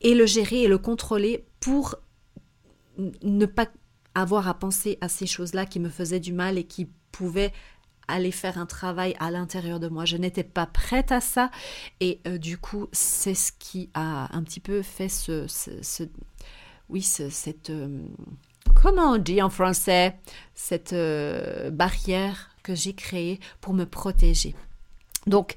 et 0.00 0.14
le 0.14 0.26
gérer 0.26 0.62
et 0.62 0.68
le 0.68 0.78
contrôler 0.78 1.44
pour 1.60 1.96
ne 3.22 3.46
pas 3.46 3.68
avoir 4.14 4.48
à 4.48 4.54
penser 4.54 4.98
à 5.00 5.08
ces 5.08 5.26
choses-là 5.26 5.66
qui 5.66 5.80
me 5.80 5.90
faisaient 5.90 6.20
du 6.20 6.32
mal 6.32 6.58
et 6.58 6.64
qui 6.64 6.88
pouvaient 7.12 7.52
aller 8.08 8.30
faire 8.30 8.58
un 8.58 8.66
travail 8.66 9.14
à 9.18 9.30
l'intérieur 9.30 9.80
de 9.80 9.88
moi. 9.88 10.04
Je 10.04 10.16
n'étais 10.16 10.44
pas 10.44 10.66
prête 10.66 11.12
à 11.12 11.20
ça 11.20 11.50
et 12.00 12.20
euh, 12.26 12.38
du 12.38 12.56
coup, 12.58 12.88
c'est 12.92 13.34
ce 13.34 13.52
qui 13.52 13.90
a 13.94 14.34
un 14.34 14.42
petit 14.42 14.60
peu 14.60 14.82
fait 14.82 15.08
ce, 15.08 15.46
oui, 16.88 17.02
cette, 17.02 17.70
euh, 17.70 18.06
comment 18.74 19.12
on 19.14 19.18
dit 19.18 19.42
en 19.42 19.50
français, 19.50 20.16
cette 20.54 20.92
euh, 20.92 21.70
barrière 21.70 22.50
que 22.62 22.74
j'ai 22.74 22.94
créée 22.94 23.40
pour 23.60 23.74
me 23.74 23.84
protéger. 23.84 24.54
Donc, 25.26 25.56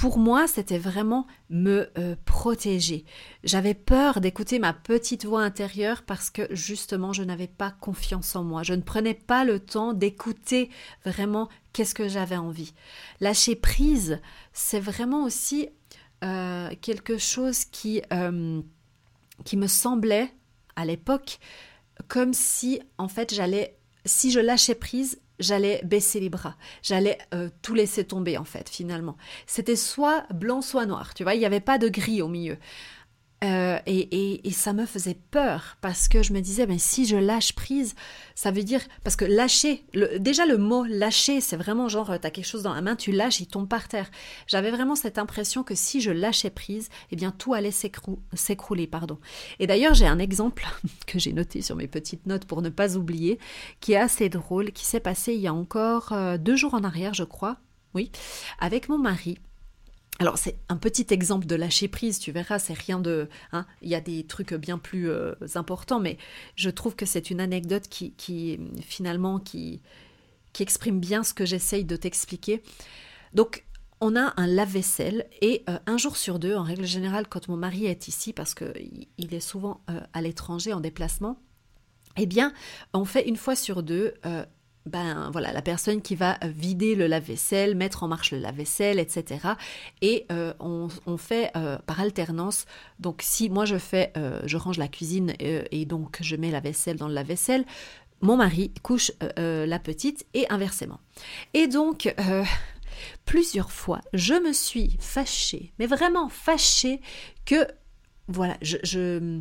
pour 0.00 0.16
moi, 0.16 0.46
c'était 0.46 0.78
vraiment 0.78 1.26
me 1.50 1.90
euh, 1.98 2.16
protéger. 2.24 3.04
J'avais 3.44 3.74
peur 3.74 4.22
d'écouter 4.22 4.58
ma 4.58 4.72
petite 4.72 5.26
voix 5.26 5.42
intérieure 5.42 6.04
parce 6.04 6.30
que 6.30 6.46
justement, 6.54 7.12
je 7.12 7.22
n'avais 7.22 7.48
pas 7.48 7.70
confiance 7.70 8.34
en 8.34 8.42
moi. 8.42 8.62
Je 8.62 8.72
ne 8.72 8.80
prenais 8.80 9.12
pas 9.12 9.44
le 9.44 9.60
temps 9.60 9.92
d'écouter 9.92 10.70
vraiment 11.04 11.50
qu'est-ce 11.74 11.94
que 11.94 12.08
j'avais 12.08 12.38
envie. 12.38 12.72
Lâcher 13.20 13.56
prise, 13.56 14.22
c'est 14.54 14.80
vraiment 14.80 15.22
aussi 15.24 15.68
euh, 16.24 16.70
quelque 16.80 17.18
chose 17.18 17.66
qui, 17.66 18.00
euh, 18.10 18.62
qui 19.44 19.58
me 19.58 19.66
semblait 19.66 20.32
à 20.76 20.86
l'époque 20.86 21.40
comme 22.08 22.32
si, 22.32 22.80
en 22.96 23.08
fait, 23.08 23.34
j'allais, 23.34 23.76
si 24.04 24.30
je 24.30 24.40
lâchais 24.40 24.74
prise, 24.74 25.20
j'allais 25.38 25.80
baisser 25.84 26.20
les 26.20 26.28
bras, 26.28 26.56
j'allais 26.82 27.18
euh, 27.34 27.48
tout 27.62 27.74
laisser 27.74 28.04
tomber 28.04 28.38
en 28.38 28.44
fait 28.44 28.68
finalement. 28.68 29.16
C'était 29.46 29.76
soit 29.76 30.26
blanc 30.32 30.62
soit 30.62 30.86
noir, 30.86 31.14
tu 31.14 31.22
vois, 31.22 31.34
il 31.34 31.38
n'y 31.38 31.46
avait 31.46 31.60
pas 31.60 31.78
de 31.78 31.88
gris 31.88 32.22
au 32.22 32.28
milieu. 32.28 32.56
Euh, 33.42 33.78
et, 33.86 34.46
et, 34.46 34.50
ça 34.50 34.74
me 34.74 34.84
faisait 34.84 35.16
peur 35.30 35.78
parce 35.80 36.08
que 36.08 36.22
je 36.22 36.34
me 36.34 36.40
disais, 36.40 36.66
mais 36.66 36.78
si 36.78 37.06
je 37.06 37.16
lâche 37.16 37.54
prise, 37.54 37.94
ça 38.34 38.50
veut 38.50 38.62
dire. 38.62 38.82
Parce 39.02 39.16
que 39.16 39.24
lâcher, 39.24 39.82
déjà 40.18 40.44
le 40.44 40.58
mot 40.58 40.84
lâcher, 40.84 41.40
c'est 41.40 41.56
vraiment 41.56 41.88
genre, 41.88 42.18
tu 42.20 42.26
as 42.26 42.30
quelque 42.30 42.44
chose 42.44 42.64
dans 42.64 42.74
la 42.74 42.82
main, 42.82 42.96
tu 42.96 43.12
lâches, 43.12 43.40
il 43.40 43.46
tombe 43.46 43.66
par 43.66 43.88
terre. 43.88 44.10
J'avais 44.46 44.70
vraiment 44.70 44.94
cette 44.94 45.16
impression 45.16 45.62
que 45.62 45.74
si 45.74 46.02
je 46.02 46.10
lâchais 46.10 46.50
prise, 46.50 46.90
eh 47.12 47.16
bien 47.16 47.30
tout 47.30 47.54
allait 47.54 47.70
s'écrouler. 47.70 48.86
pardon. 48.86 49.18
Et 49.58 49.66
d'ailleurs, 49.66 49.94
j'ai 49.94 50.06
un 50.06 50.18
exemple 50.18 50.66
que 51.06 51.18
j'ai 51.18 51.32
noté 51.32 51.62
sur 51.62 51.76
mes 51.76 51.88
petites 51.88 52.26
notes 52.26 52.44
pour 52.44 52.60
ne 52.60 52.68
pas 52.68 52.96
oublier, 52.96 53.38
qui 53.80 53.92
est 53.92 53.96
assez 53.96 54.28
drôle, 54.28 54.72
qui 54.72 54.84
s'est 54.84 55.00
passé 55.00 55.32
il 55.32 55.40
y 55.40 55.46
a 55.46 55.54
encore 55.54 56.12
euh, 56.12 56.36
deux 56.36 56.56
jours 56.56 56.74
en 56.74 56.84
arrière, 56.84 57.14
je 57.14 57.24
crois. 57.24 57.56
Oui, 57.94 58.12
avec 58.60 58.88
mon 58.88 58.98
mari. 58.98 59.38
Alors 60.20 60.36
c'est 60.36 60.58
un 60.68 60.76
petit 60.76 61.06
exemple 61.08 61.46
de 61.46 61.56
lâcher 61.56 61.88
prise, 61.88 62.18
tu 62.18 62.30
verras, 62.30 62.58
c'est 62.58 62.78
rien 62.78 63.00
de... 63.00 63.30
Hein, 63.52 63.64
il 63.80 63.88
y 63.88 63.94
a 63.94 64.02
des 64.02 64.24
trucs 64.24 64.52
bien 64.52 64.76
plus 64.76 65.08
euh, 65.08 65.32
importants, 65.54 65.98
mais 65.98 66.18
je 66.56 66.68
trouve 66.68 66.94
que 66.94 67.06
c'est 67.06 67.30
une 67.30 67.40
anecdote 67.40 67.88
qui, 67.88 68.60
finalement, 68.82 69.38
qui, 69.38 69.80
qui 70.52 70.62
exprime 70.62 71.00
bien 71.00 71.22
ce 71.22 71.32
que 71.32 71.46
j'essaye 71.46 71.86
de 71.86 71.96
t'expliquer. 71.96 72.62
Donc 73.32 73.64
on 74.02 74.14
a 74.14 74.34
un 74.36 74.46
lave-vaisselle 74.46 75.26
et 75.40 75.64
euh, 75.70 75.78
un 75.86 75.96
jour 75.96 76.18
sur 76.18 76.38
deux, 76.38 76.54
en 76.54 76.64
règle 76.64 76.84
générale, 76.84 77.26
quand 77.26 77.48
mon 77.48 77.56
mari 77.56 77.86
est 77.86 78.06
ici, 78.06 78.34
parce 78.34 78.54
qu'il 78.54 79.08
est 79.18 79.40
souvent 79.40 79.80
euh, 79.88 80.02
à 80.12 80.20
l'étranger 80.20 80.74
en 80.74 80.80
déplacement, 80.80 81.40
eh 82.18 82.26
bien, 82.26 82.52
on 82.92 83.06
fait 83.06 83.26
une 83.26 83.36
fois 83.36 83.56
sur 83.56 83.82
deux 83.82 84.12
ben 84.86 85.30
voilà, 85.30 85.52
la 85.52 85.62
personne 85.62 86.00
qui 86.00 86.14
va 86.14 86.38
vider 86.42 86.94
le 86.94 87.06
lave-vaisselle, 87.06 87.74
mettre 87.74 88.02
en 88.02 88.08
marche 88.08 88.32
le 88.32 88.38
lave-vaisselle, 88.38 88.98
etc. 88.98 89.48
Et 90.00 90.26
euh, 90.32 90.54
on, 90.58 90.88
fait 91.18 91.50
euh, 91.56 91.76
par 91.86 92.00
alternance. 92.00 92.64
Donc 92.98 93.20
si 93.22 93.50
moi 93.50 93.64
je 93.64 93.76
fais, 93.76 94.12
euh, 94.16 94.40
je 94.46 94.56
range 94.56 94.78
la 94.78 94.88
cuisine 94.88 95.34
et 95.38 95.84
donc 95.84 96.18
je 96.20 96.36
mets 96.36 96.50
la 96.50 96.60
vaisselle 96.60 96.96
dans 96.96 97.08
le 97.08 97.14
lave-vaisselle, 97.14 97.64
mon 98.22 98.36
mari 98.36 98.72
couche 98.82 99.12
la 99.36 99.78
petite 99.78 100.26
et 100.34 100.50
inversement. 100.50 101.00
Et 101.54 101.66
donc 101.68 102.14
plusieurs 103.24 103.72
fois, 103.72 104.00
je 104.12 104.34
me 104.34 104.52
suis 104.52 104.96
fâchée, 104.98 105.72
mais 105.78 105.86
vraiment 105.86 106.28
fâchée 106.28 107.00
que 107.44 107.66
voilà, 108.28 108.56
je 108.62 109.40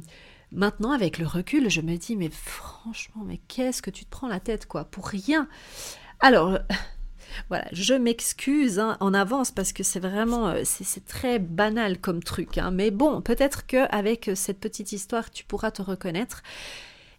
Maintenant, 0.52 0.92
avec 0.92 1.20
le 1.20 1.28
recul, 1.28 1.70
je 1.70 1.82
me 1.82 1.96
dis, 1.98 2.16
mais 2.16 2.30
franchement, 2.30 3.24
mais 3.26 3.40
qu'est-ce 3.48 3.82
que 3.82 3.92
tu 3.92 4.06
te 4.06 4.10
prends 4.10 4.28
la 4.28 4.40
tête, 4.40 4.66
quoi, 4.66 4.84
pour 4.84 5.08
rien? 5.08 5.48
Alors, 6.20 6.58
voilà, 7.50 7.68
je 7.72 7.94
m'excuse 7.94 8.80
hein, 8.80 8.98
en 9.00 9.14
avance 9.14 9.52
parce 9.52 9.74
que 9.74 9.84
c'est 9.84 10.00
vraiment, 10.00 10.50
euh, 10.50 10.62
c'est 10.64 11.06
très 11.06 11.40
banal 11.40 12.00
comme 12.00 12.24
truc, 12.24 12.58
hein. 12.58 12.72
mais 12.72 12.90
bon, 12.92 13.22
peut-être 13.22 13.66
qu'avec 13.66 14.32
cette 14.36 14.60
petite 14.60 14.92
histoire, 14.92 15.30
tu 15.30 15.44
pourras 15.44 15.72
te 15.72 15.82
reconnaître. 15.82 16.42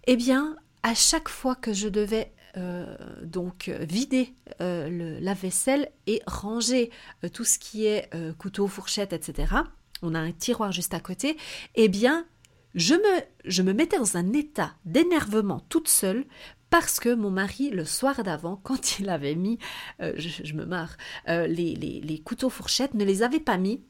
Eh 0.07 0.17
bien, 0.17 0.57
à 0.83 0.95
chaque 0.95 1.29
fois 1.29 1.55
que 1.55 1.73
je 1.73 1.89
devais 1.89 2.33
euh, 2.57 2.97
donc 3.23 3.71
vider 3.81 4.35
euh, 4.61 4.89
le 4.89 5.21
lave-vaisselle 5.21 5.91
et 6.09 6.21
ranger 6.27 6.91
tout 7.33 7.45
ce 7.45 7.61
qui 7.61 7.87
est 7.87 8.11
couteau, 8.39 8.67
fourchette, 8.67 9.13
etc. 9.13 9.55
On 10.03 10.15
a 10.15 10.19
un 10.19 10.33
tiroir 10.33 10.73
juste 10.73 10.95
à 10.95 11.01
côté. 11.01 11.37
Eh 11.75 11.89
bien, 11.89 12.27
je 12.75 12.95
me, 13.63 13.73
mettais 13.73 13.99
dans 13.99 14.17
un 14.17 14.33
état 14.33 14.75
d'énervement 14.85 15.61
toute 15.69 15.89
seule 15.89 16.25
parce 16.69 17.01
que 17.01 17.13
mon 17.13 17.31
mari, 17.31 17.71
le 17.71 17.85
soir 17.85 18.23
d'avant, 18.23 18.57
quand 18.63 18.99
il 18.99 19.09
avait 19.09 19.35
mis, 19.35 19.59
euh, 20.01 20.13
je, 20.17 20.55
me 20.55 20.65
marre, 20.65 20.97
euh, 21.29 21.47
les, 21.47 22.23
couteaux 22.25 22.51
fourchettes, 22.51 22.95
ne 22.95 23.05
les 23.05 23.23
avait 23.23 23.41
pas 23.41 23.59
mis 23.59 23.83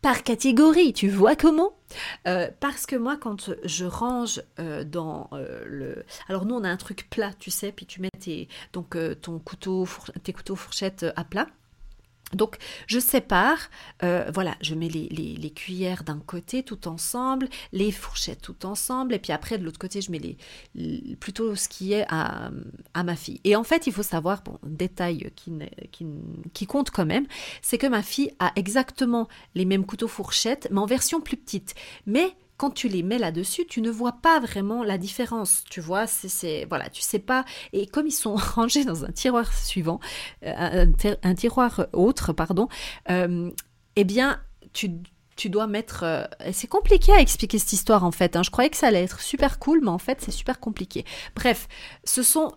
par 0.00 0.24
catégorie, 0.24 0.92
tu 0.92 1.08
vois 1.08 1.36
comment? 1.36 1.78
Euh, 2.26 2.50
Parce 2.58 2.86
que 2.86 2.96
moi, 2.96 3.16
quand 3.16 3.50
je 3.62 3.84
range 3.84 4.42
dans 4.58 5.30
le... 5.32 6.04
Alors 6.28 6.44
nous, 6.44 6.56
on 6.56 6.64
a 6.64 6.68
un 6.68 6.76
truc 6.76 7.08
plat, 7.08 7.32
tu 7.38 7.52
sais, 7.52 7.70
puis 7.70 7.86
tu 7.86 8.00
mets 8.00 8.08
ton 8.72 9.38
couteau, 9.38 9.86
tes 10.24 10.32
couteaux 10.32 10.56
fourchettes 10.56 11.06
à 11.14 11.22
plat. 11.22 11.46
Donc 12.34 12.56
je 12.86 12.98
sépare, 12.98 13.70
euh, 14.02 14.30
voilà, 14.32 14.56
je 14.60 14.74
mets 14.74 14.88
les, 14.88 15.50
cuillères 15.54 16.02
d'un 16.02 16.18
côté 16.18 16.62
tout 16.62 16.88
ensemble, 16.88 17.48
les 17.72 17.92
fourchettes 17.92 18.40
tout 18.40 18.64
ensemble, 18.64 19.14
et 19.14 19.18
puis 19.18 19.32
après 19.32 19.58
de 19.58 19.64
l'autre 19.64 19.78
côté 19.78 20.00
je 20.00 20.10
mets 20.10 20.36
les, 20.74 21.16
plutôt 21.16 21.54
ce 21.54 21.68
qui 21.68 21.92
est 21.92 22.06
à, 22.08 22.50
ma 23.02 23.16
fille. 23.16 23.40
Et 23.44 23.56
en 23.56 23.64
fait 23.64 23.86
il 23.86 23.92
faut 23.92 24.02
savoir, 24.02 24.42
bon, 24.42 24.58
détail 24.62 25.30
qui, 25.36 25.52
qui, 25.90 26.06
qui 26.52 26.66
compte 26.66 26.90
quand 26.90 27.06
même, 27.06 27.26
c'est 27.60 27.78
que 27.78 27.86
ma 27.86 28.02
fille 28.02 28.32
a 28.38 28.52
exactement 28.56 29.28
les 29.54 29.64
mêmes 29.64 29.84
couteaux 29.84 30.08
fourchettes, 30.08 30.68
mais 30.70 30.80
en 30.80 30.86
version 30.86 31.20
plus 31.20 31.36
petite. 31.36 31.74
Mais 32.06 32.34
quand 32.56 32.70
tu 32.70 32.88
les 32.88 33.02
mets 33.02 33.18
là-dessus, 33.18 33.66
tu 33.66 33.80
ne 33.80 33.90
vois 33.90 34.12
pas 34.12 34.38
vraiment 34.40 34.84
la 34.84 34.98
différence. 34.98 35.64
Tu 35.68 35.80
vois, 35.80 36.06
c'est 36.06 36.64
voilà, 36.68 36.88
tu 36.88 37.02
sais 37.02 37.18
pas. 37.18 37.44
Et 37.72 37.86
comme 37.86 38.06
ils 38.06 38.12
sont 38.12 38.34
rangés 38.54 38.84
dans 38.84 39.04
un 39.04 39.10
tiroir 39.10 39.52
suivant, 39.52 40.00
euh, 40.44 40.86
un, 41.22 41.34
tiroir 41.34 41.86
autre, 41.92 42.32
pardon, 42.32 42.68
euh, 43.10 43.50
eh 43.96 44.04
bien, 44.04 44.40
tu 44.72 44.90
tu 45.34 45.50
dois 45.50 45.66
mettre. 45.66 46.04
Euh, 46.04 46.24
c'est 46.52 46.68
compliqué 46.68 47.12
à 47.12 47.20
expliquer 47.20 47.58
cette 47.58 47.72
histoire 47.72 48.04
en 48.04 48.12
fait. 48.12 48.36
Hein. 48.36 48.42
Je 48.42 48.50
croyais 48.50 48.70
que 48.70 48.76
ça 48.76 48.88
allait 48.88 49.02
être 49.02 49.20
super 49.20 49.58
cool, 49.58 49.80
mais 49.82 49.90
en 49.90 49.98
fait 49.98 50.20
c'est 50.20 50.30
super 50.30 50.60
compliqué. 50.60 51.04
Bref, 51.34 51.68
ce 52.04 52.22
sont 52.22 52.52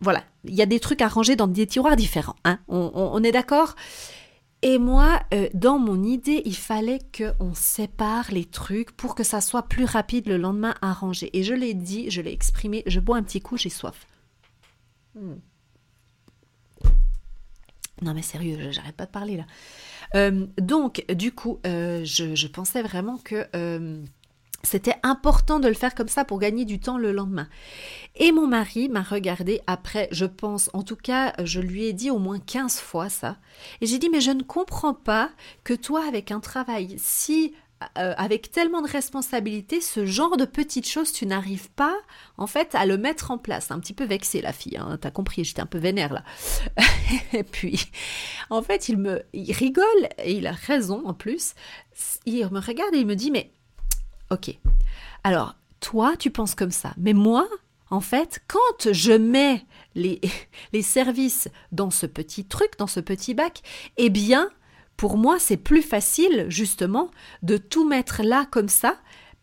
voilà, 0.00 0.24
il 0.44 0.54
y 0.54 0.62
a 0.62 0.66
des 0.66 0.80
trucs 0.80 1.00
à 1.00 1.08
ranger 1.08 1.36
dans 1.36 1.46
des 1.46 1.66
tiroirs 1.66 1.94
différents. 1.94 2.34
Hein. 2.44 2.58
On, 2.68 2.90
on, 2.94 3.22
est 3.22 3.30
d'accord? 3.30 3.76
Et 4.62 4.78
moi, 4.78 5.20
euh, 5.34 5.48
dans 5.54 5.78
mon 5.78 6.04
idée, 6.04 6.40
il 6.44 6.56
fallait 6.56 7.00
qu'on 7.16 7.52
sépare 7.52 8.30
les 8.30 8.44
trucs 8.44 8.92
pour 8.92 9.16
que 9.16 9.24
ça 9.24 9.40
soit 9.40 9.64
plus 9.64 9.84
rapide 9.84 10.28
le 10.28 10.36
lendemain 10.36 10.74
à 10.80 10.92
ranger. 10.92 11.36
Et 11.36 11.42
je 11.42 11.52
l'ai 11.52 11.74
dit, 11.74 12.10
je 12.10 12.22
l'ai 12.22 12.32
exprimé, 12.32 12.84
je 12.86 13.00
bois 13.00 13.16
un 13.16 13.24
petit 13.24 13.40
coup, 13.40 13.56
j'ai 13.56 13.70
soif. 13.70 14.06
Hmm. 15.16 15.34
Non 18.02 18.14
mais 18.14 18.22
sérieux, 18.22 18.70
j'arrête 18.70 18.96
pas 18.96 19.06
de 19.06 19.10
parler 19.10 19.36
là. 19.36 19.44
Euh, 20.14 20.46
donc, 20.58 21.04
du 21.12 21.32
coup, 21.32 21.60
euh, 21.66 22.04
je, 22.04 22.46
pensais 22.46 22.82
vraiment 22.82 23.18
que 23.18 23.46
c'était 24.62 24.96
important 25.02 25.60
de 25.60 25.68
le 25.68 25.74
faire 25.74 25.94
comme 25.94 26.08
ça 26.08 26.24
pour 26.24 26.38
gagner 26.38 26.64
du 26.64 26.78
temps 26.78 26.98
le 26.98 27.12
lendemain. 27.12 27.48
Et 28.16 28.32
mon 28.32 28.46
mari 28.46 28.88
m'a 28.88 29.02
regardé 29.02 29.60
après, 29.66 30.08
je 30.12 30.26
pense, 30.26 30.70
en 30.72 30.82
tout 30.82 30.96
cas, 30.96 31.32
je 31.42 31.60
lui 31.60 31.84
ai 31.84 31.92
dit 31.92 32.10
au 32.10 32.18
moins 32.18 32.38
15 32.38 32.78
fois 32.78 33.08
ça. 33.08 33.36
Et 33.80 33.86
j'ai 33.86 33.98
dit, 33.98 34.08
mais 34.08 34.20
je 34.20 34.30
ne 34.30 34.42
comprends 34.42 34.94
pas 34.94 35.30
que 35.64 35.74
toi, 35.74 36.06
avec 36.06 36.30
un 36.30 36.40
travail 36.40 36.96
si 36.98 37.54
euh, 37.98 38.14
avec 38.16 38.50
tellement 38.50 38.82
de 38.82 38.88
responsabilités, 38.88 39.80
ce 39.80 40.06
genre 40.06 40.36
de 40.36 40.44
petites 40.44 40.88
choses, 40.88 41.12
tu 41.12 41.26
n'arrives 41.26 41.70
pas, 41.70 41.96
en 42.36 42.46
fait, 42.46 42.74
à 42.74 42.86
le 42.86 42.96
mettre 42.96 43.30
en 43.30 43.38
place. 43.38 43.70
Un 43.70 43.80
petit 43.80 43.92
peu 43.92 44.04
vexé, 44.04 44.40
la 44.40 44.52
fille, 44.52 44.76
hein, 44.76 44.98
t'as 45.00 45.10
compris, 45.10 45.44
j'étais 45.44 45.62
un 45.62 45.66
peu 45.66 45.78
vénère, 45.78 46.12
là. 46.12 46.24
et 47.32 47.42
puis, 47.42 47.86
en 48.50 48.62
fait, 48.62 48.88
il 48.88 48.98
me 48.98 49.22
il 49.32 49.52
rigole, 49.52 49.84
et 50.18 50.32
il 50.32 50.46
a 50.46 50.52
raison, 50.52 51.02
en 51.06 51.14
plus. 51.14 51.54
Il 52.26 52.48
me 52.50 52.60
regarde 52.60 52.94
et 52.94 52.98
il 52.98 53.06
me 53.06 53.16
dit, 53.16 53.30
mais 53.30 53.52
Ok. 54.32 54.56
Alors, 55.24 55.56
toi, 55.80 56.16
tu 56.18 56.30
penses 56.30 56.54
comme 56.54 56.70
ça. 56.70 56.94
Mais 56.96 57.12
moi, 57.12 57.46
en 57.90 58.00
fait, 58.00 58.40
quand 58.48 58.90
je 58.92 59.12
mets 59.12 59.62
les, 59.94 60.22
les 60.72 60.80
services 60.80 61.48
dans 61.70 61.90
ce 61.90 62.06
petit 62.06 62.46
truc, 62.46 62.78
dans 62.78 62.86
ce 62.86 63.00
petit 63.00 63.34
bac, 63.34 63.60
eh 63.98 64.08
bien, 64.08 64.48
pour 64.96 65.18
moi, 65.18 65.38
c'est 65.38 65.58
plus 65.58 65.82
facile, 65.82 66.46
justement, 66.48 67.10
de 67.42 67.58
tout 67.58 67.86
mettre 67.86 68.22
là 68.22 68.46
comme 68.50 68.70
ça, 68.70 68.96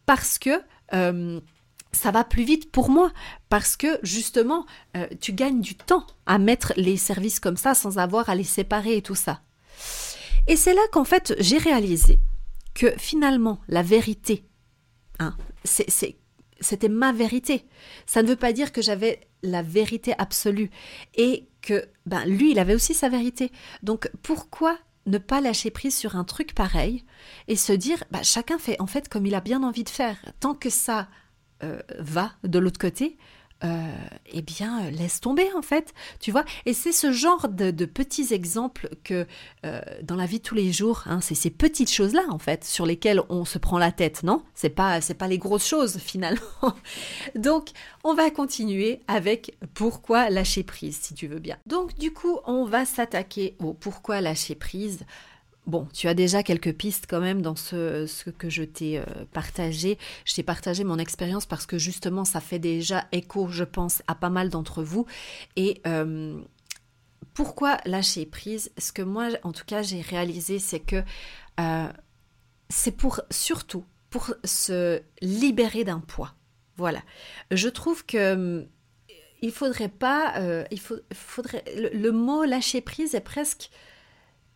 parce 0.08 0.40
que 0.40 0.60
euh, 0.94 1.40
ça 1.92 2.10
va 2.10 2.24
plus 2.24 2.44
vite 2.44 2.72
pour 2.72 2.90
moi, 2.90 3.12
parce 3.50 3.78
que, 3.78 4.00
justement, 4.02 4.66
euh, 4.98 5.06
tu 5.22 5.34
gagnes 5.34 5.62
du 5.62 5.76
temps 5.76 6.08
à 6.26 6.40
mettre 6.40 6.74
les 6.78 6.98
services 6.98 7.40
comme 7.40 7.58
ça 7.58 7.76
sans 7.76 8.00
avoir 8.00 8.28
à 8.30 8.34
les 8.34 8.44
séparer 8.44 8.98
et 8.98 9.02
tout 9.04 9.14
ça. 9.14 9.42
Et 10.48 10.56
c'est 10.56 10.74
là 10.74 10.82
qu'en 10.92 11.04
fait, 11.04 11.36
j'ai 11.38 11.60
réalisé 11.60 12.18
que 12.74 12.92
finalement, 12.98 13.60
la 13.68 13.84
vérité, 13.84 14.49
Hein. 15.20 15.36
C'était 15.64 16.90
ma 16.90 17.12
vérité. 17.12 17.66
Ça 18.06 18.24
ne 18.24 18.28
veut 18.28 18.36
pas 18.36 18.54
dire 18.54 18.72
que 18.72 18.82
j'avais 18.82 19.22
la 19.44 19.62
vérité 19.62 20.14
absolue 20.18 20.70
et 21.16 21.48
que 21.62 21.88
ben, 22.06 22.26
lui, 22.26 22.52
il 22.52 22.60
avait 22.60 22.76
aussi 22.76 22.94
sa 22.94 23.10
vérité. 23.10 23.52
Donc 23.84 24.10
pourquoi 24.24 24.78
ne 25.06 25.18
pas 25.18 25.42
lâcher 25.42 25.72
prise 25.72 25.96
sur 25.96 26.16
un 26.16 26.24
truc 26.24 26.54
pareil 26.54 27.04
et 27.48 27.56
se 27.56 27.74
dire 27.74 28.04
ben, 28.12 28.24
chacun 28.24 28.58
fait 28.60 28.80
en 28.82 28.88
fait 28.88 29.10
comme 29.10 29.26
il 29.26 29.36
a 29.36 29.42
bien 29.42 29.64
envie 29.64 29.84
de 29.84 29.90
faire. 29.90 30.18
Tant 30.40 30.54
que 30.54 30.70
ça 30.70 31.08
euh, 31.64 31.80
va 31.98 32.34
de 32.44 32.60
l'autre 32.60 32.80
côté, 32.80 33.18
euh, 33.64 33.92
eh 34.32 34.42
bien, 34.42 34.90
laisse 34.90 35.20
tomber 35.20 35.50
en 35.54 35.62
fait, 35.62 35.94
tu 36.20 36.32
vois. 36.32 36.46
Et 36.66 36.74
c'est 36.74 36.94
ce 36.94 37.12
genre 37.12 37.50
de, 37.50 37.72
petits 37.86 38.34
exemples 38.34 38.90
que 39.04 39.28
euh, 39.66 39.82
dans 40.02 40.16
la 40.16 40.26
vie 40.26 40.38
de 40.40 40.44
tous 40.44 40.56
les 40.56 40.72
jours, 40.72 41.04
hein, 41.08 41.20
c'est 41.20 41.36
ces 41.36 41.50
petites 41.50 41.92
choses-là 41.92 42.24
en 42.30 42.40
fait 42.40 42.64
sur 42.64 42.86
lesquelles 42.86 43.22
on 43.28 43.44
se 43.44 43.58
prend 43.58 43.78
la 43.78 43.92
tête, 43.92 44.24
non? 44.24 44.44
C'est 44.54 44.70
pas, 44.70 45.02
c'est 45.02 45.14
pas 45.14 45.28
les 45.28 45.38
grosses 45.38 45.68
choses 45.68 45.98
finalement. 46.00 46.40
Donc, 47.36 47.70
on 48.06 48.14
va 48.14 48.32
continuer 48.32 49.02
avec 49.08 49.58
pourquoi 49.74 50.30
lâcher 50.30 50.64
prise, 50.64 50.98
si 51.02 51.14
tu 51.14 51.28
veux 51.28 51.40
bien. 51.40 51.58
Donc, 51.66 51.98
du 51.98 52.14
coup, 52.14 52.40
on 52.46 52.64
va 52.64 52.86
s'attaquer 52.86 53.58
au 53.60 53.74
pourquoi 53.74 54.22
lâcher 54.22 54.56
prise. 54.56 55.06
Bon, 55.70 55.88
tu 55.94 56.08
as 56.08 56.16
déjà 56.16 56.42
quelques 56.42 56.74
pistes 56.74 57.06
quand 57.08 57.20
même 57.20 57.44
dans 57.44 57.56
ce, 57.56 58.30
que 58.32 58.50
je 58.50 58.64
t'ai 58.64 58.98
euh, 58.98 59.04
partagé. 59.32 60.00
Je 60.26 60.34
t'ai 60.34 60.42
partagé 60.42 60.84
mon 60.84 60.98
expérience 60.98 61.46
parce 61.46 61.68
que 61.68 61.78
justement, 61.78 62.26
ça 62.26 62.42
fait 62.42 62.58
déjà 62.58 63.06
écho, 63.12 63.50
je 63.50 63.64
pense, 63.64 64.02
à 64.08 64.16
pas 64.16 64.32
mal 64.32 64.50
d'entre 64.50 64.82
vous. 64.82 65.06
Et 65.58 65.80
euh, 65.86 66.42
pourquoi 67.36 67.78
lâcher 67.86 68.26
prise? 68.26 68.72
Ce 68.80 68.92
que 68.92 69.04
moi, 69.04 69.28
en 69.44 69.52
tout 69.52 69.64
cas, 69.64 69.84
j'ai 69.84 70.02
réalisé, 70.02 70.58
c'est 70.58 70.80
que 70.80 71.04
euh, 71.60 71.88
c'est 72.70 72.98
pour 72.98 73.22
surtout 73.30 73.86
pour 74.10 74.34
se 74.44 75.04
libérer 75.22 75.84
d'un 75.84 76.00
poids. 76.00 76.34
Voilà. 76.78 77.04
Je 77.52 77.70
trouve 77.70 78.04
que 78.08 78.66
il 79.44 79.52
faudrait 79.52 79.88
pas, 79.88 80.34
il 80.72 80.80
faudrait 80.80 81.64
le, 81.76 82.10
mot 82.10 82.44
lâcher 82.44 82.82
prise 82.82 83.14
est 83.14 83.22
presque 83.22 83.70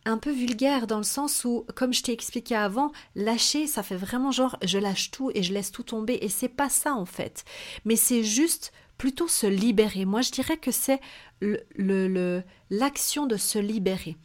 un 0.04 0.18
peu 0.18 0.30
vulgaire 0.30 0.86
dans 0.86 0.98
le 0.98 1.04
sens 1.04 1.44
où, 1.44 1.66
comme 1.74 1.92
je 1.92 2.02
t'ai 2.02 2.12
expliqué 2.12 2.54
avant, 2.54 2.92
lâcher, 3.14 3.66
ça 3.66 3.82
fait 3.82 3.96
vraiment 3.96 4.30
genre 4.30 4.56
je 4.62 4.78
lâche 4.78 5.10
tout 5.10 5.30
et 5.34 5.42
je 5.42 5.52
laisse 5.52 5.70
tout 5.70 5.82
tomber. 5.82 6.18
Et 6.22 6.28
c'est 6.28 6.48
pas 6.48 6.68
ça 6.68 6.94
en 6.94 7.06
fait. 7.06 7.44
Mais 7.84 7.96
c'est 7.96 8.24
juste 8.24 8.72
plutôt 8.98 9.28
se 9.28 9.46
libérer. 9.46 10.04
Moi, 10.04 10.20
je 10.20 10.30
dirais 10.30 10.56
que 10.56 10.70
c'est 10.70 11.00
l'action 12.70 13.26
de 13.26 13.36
se 13.36 13.58
libérer. 13.58 14.16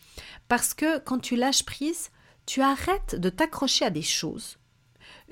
Parce 0.48 0.74
que 0.74 1.00
quand 1.00 1.20
tu 1.20 1.36
lâches 1.36 1.64
prise, 1.64 2.10
tu 2.46 2.62
arrêtes 2.62 3.16
de 3.16 3.30
t'accrocher 3.30 3.86
à 3.86 3.90
des 3.90 4.02
choses 4.02 4.58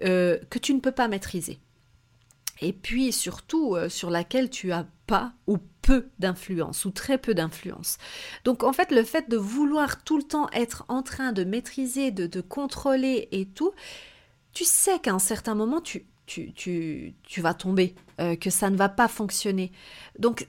euh, 0.03 0.37
que 0.49 0.59
tu 0.59 0.73
ne 0.73 0.79
peux 0.79 0.91
pas 0.91 1.07
maîtriser 1.07 1.59
et 2.61 2.73
puis 2.73 3.11
surtout 3.11 3.75
euh, 3.75 3.89
sur 3.89 4.09
laquelle 4.09 4.49
tu 4.49 4.71
as 4.71 4.87
pas 5.05 5.33
ou 5.47 5.57
peu 5.81 6.09
d'influence 6.19 6.85
ou 6.85 6.91
très 6.91 7.17
peu 7.17 7.33
d'influence. 7.33 7.97
Donc 8.43 8.63
en 8.63 8.73
fait 8.73 8.91
le 8.91 9.03
fait 9.03 9.29
de 9.29 9.37
vouloir 9.37 10.03
tout 10.03 10.17
le 10.17 10.23
temps 10.23 10.49
être 10.51 10.85
en 10.89 11.01
train 11.01 11.31
de 11.31 11.43
maîtriser, 11.43 12.11
de, 12.11 12.27
de 12.27 12.41
contrôler 12.41 13.29
et 13.31 13.45
tout, 13.45 13.71
tu 14.53 14.65
sais 14.65 14.99
qu'à 14.99 15.13
un 15.13 15.19
certain 15.19 15.55
moment 15.55 15.81
tu, 15.81 16.05
tu, 16.25 16.53
tu, 16.53 17.15
tu 17.23 17.41
vas 17.41 17.53
tomber, 17.53 17.95
euh, 18.19 18.35
que 18.35 18.49
ça 18.49 18.69
ne 18.69 18.75
va 18.75 18.89
pas 18.89 19.07
fonctionner. 19.07 19.71
Donc 20.19 20.47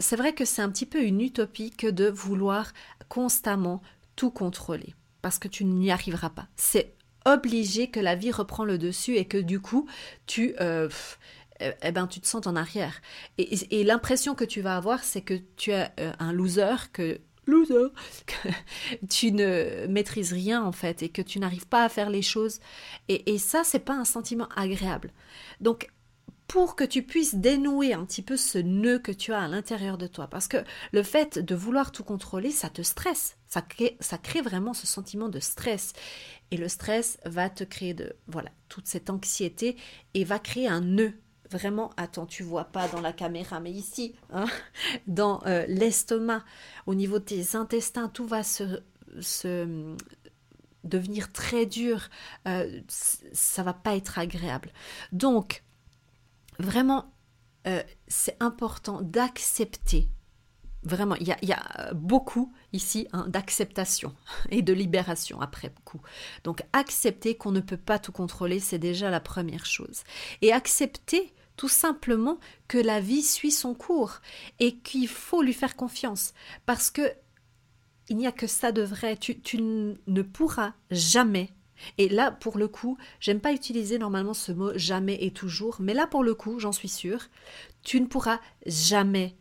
c'est 0.00 0.16
vrai 0.16 0.34
que 0.34 0.44
c'est 0.44 0.62
un 0.62 0.70
petit 0.70 0.86
peu 0.86 1.02
une 1.02 1.20
utopie 1.20 1.70
que 1.70 1.86
de 1.86 2.08
vouloir 2.08 2.72
constamment 3.08 3.82
tout 4.16 4.30
contrôler 4.30 4.94
parce 5.22 5.38
que 5.38 5.48
tu 5.48 5.64
n'y 5.64 5.90
arriveras 5.90 6.30
pas. 6.30 6.48
C'est 6.56 6.94
obligé 7.26 7.90
que 7.90 8.00
la 8.00 8.14
vie 8.14 8.30
reprend 8.30 8.64
le 8.64 8.78
dessus 8.78 9.16
et 9.16 9.26
que 9.26 9.38
du 9.38 9.60
coup 9.60 9.86
tu 10.26 10.54
euh, 10.60 10.88
eh 11.60 11.92
ben, 11.92 12.06
tu 12.06 12.20
te 12.20 12.26
sens 12.26 12.46
en 12.46 12.56
arrière. 12.56 13.00
Et, 13.38 13.84
l'impression 13.84 14.34
que 14.34 14.44
tu 14.44 14.60
vas 14.60 14.76
avoir, 14.76 15.04
c'est 15.04 15.22
que 15.22 15.34
tu 15.56 15.70
es 15.70 15.88
euh, 16.00 16.12
un 16.18 16.32
loser, 16.32 16.90
que 16.92 17.20
loser, 17.46 17.88
que 18.26 18.48
tu 19.08 19.32
ne 19.32 19.86
maîtrises 19.88 20.32
rien 20.32 20.62
en 20.62 20.72
fait 20.72 21.02
et 21.02 21.08
que 21.08 21.22
tu 21.22 21.38
n'arrives 21.38 21.66
pas 21.66 21.84
à 21.84 21.88
faire 21.88 22.10
les 22.10 22.22
choses. 22.22 22.60
Et, 23.08 23.32
et 23.32 23.38
ça, 23.38 23.62
c'est 23.64 23.80
pas 23.80 23.94
un 23.94 24.04
sentiment 24.04 24.48
agréable. 24.56 25.12
Donc, 25.60 25.88
pour 26.50 26.74
que 26.74 26.82
tu 26.82 27.04
puisses 27.04 27.36
dénouer 27.36 27.92
un 27.92 28.04
petit 28.04 28.22
peu 28.22 28.36
ce 28.36 28.58
nœud 28.58 28.98
que 28.98 29.12
tu 29.12 29.32
as 29.32 29.40
à 29.40 29.46
l'intérieur 29.46 29.96
de 29.98 30.08
toi. 30.08 30.26
Parce 30.26 30.48
que 30.48 30.56
le 30.90 31.04
fait 31.04 31.38
de 31.38 31.54
vouloir 31.54 31.92
tout 31.92 32.02
contrôler, 32.02 32.50
ça 32.50 32.68
te 32.68 32.82
stresse. 32.82 33.36
Ça 33.46 33.62
crée, 33.62 33.96
ça 34.00 34.18
crée 34.18 34.42
vraiment 34.42 34.74
ce 34.74 34.84
sentiment 34.84 35.28
de 35.28 35.38
stress. 35.38 35.92
Et 36.50 36.56
le 36.56 36.66
stress 36.66 37.18
va 37.24 37.50
te 37.50 37.62
créer 37.62 37.94
de, 37.94 38.16
voilà, 38.26 38.50
toute 38.68 38.88
cette 38.88 39.10
anxiété 39.10 39.76
et 40.14 40.24
va 40.24 40.40
créer 40.40 40.66
un 40.66 40.80
nœud 40.80 41.14
vraiment, 41.50 41.90
attends, 41.96 42.26
tu 42.26 42.42
vois 42.42 42.64
pas 42.64 42.88
dans 42.88 43.00
la 43.00 43.12
caméra, 43.12 43.60
mais 43.60 43.72
ici, 43.72 44.14
hein, 44.32 44.46
dans 45.06 45.42
euh, 45.46 45.64
l'estomac, 45.66 46.44
au 46.86 46.94
niveau 46.94 47.18
de 47.18 47.24
tes 47.24 47.56
intestins, 47.56 48.08
tout 48.08 48.26
va 48.26 48.42
se, 48.42 48.80
devenir 50.84 51.32
très 51.32 51.66
dur, 51.66 52.08
euh, 52.48 52.80
ça 52.88 53.62
va 53.62 53.74
pas 53.74 53.96
être 53.96 54.18
agréable. 54.18 54.72
Donc, 55.12 55.62
vraiment, 56.58 57.12
euh, 57.66 57.82
c'est 58.08 58.36
important 58.40 59.02
d'accepter. 59.02 60.08
Vraiment, 60.82 61.14
il 61.16 61.26
y, 61.26 61.52
a, 61.52 61.92
beaucoup 61.92 62.54
ici 62.72 63.06
hein, 63.12 63.26
d'acceptation 63.28 64.14
et 64.50 64.62
de 64.62 64.72
libération 64.72 65.38
après 65.42 65.70
coup. 65.84 66.00
Donc 66.42 66.62
accepter 66.72 67.36
qu'on 67.36 67.52
ne 67.52 67.60
peut 67.60 67.76
pas 67.76 67.98
tout 67.98 68.12
contrôler, 68.12 68.60
c'est 68.60 68.78
déjà 68.78 69.10
la 69.10 69.20
première 69.20 69.66
chose. 69.66 70.04
Et 70.40 70.54
accepter 70.54 71.34
tout 71.60 71.68
simplement 71.68 72.38
que 72.68 72.78
la 72.78 73.00
vie 73.00 73.20
suit 73.20 73.50
son 73.50 73.74
cours 73.74 74.22
et 74.60 74.76
qu'il 74.76 75.08
faut 75.08 75.42
lui 75.42 75.52
faire 75.52 75.76
confiance 75.76 76.32
parce 76.64 76.90
que 76.90 77.02
il 78.08 78.16
n'y 78.16 78.26
a 78.26 78.32
que 78.32 78.46
ça 78.46 78.72
de 78.72 78.80
vrai. 78.80 79.18
Tu, 79.18 79.36
ne 79.60 80.22
pourras 80.22 80.72
jamais 80.90 81.50
et 81.98 82.08
là, 82.08 82.30
pour 82.30 82.56
le 82.56 82.66
coup, 82.66 82.96
j'aime 83.20 83.40
pas 83.40 83.52
utiliser 83.52 83.98
normalement 83.98 84.32
ce 84.32 84.52
mot 84.52 84.72
jamais 84.74 85.18
et 85.22 85.32
toujours, 85.32 85.76
mais 85.80 85.92
là, 85.92 86.06
pour 86.06 86.24
le 86.24 86.34
coup, 86.34 86.58
j'en 86.58 86.72
suis 86.72 86.88
sûre, 86.88 87.28
tu 87.82 88.00
ne 88.00 88.06
pourras 88.06 88.40
jamais 88.64 89.36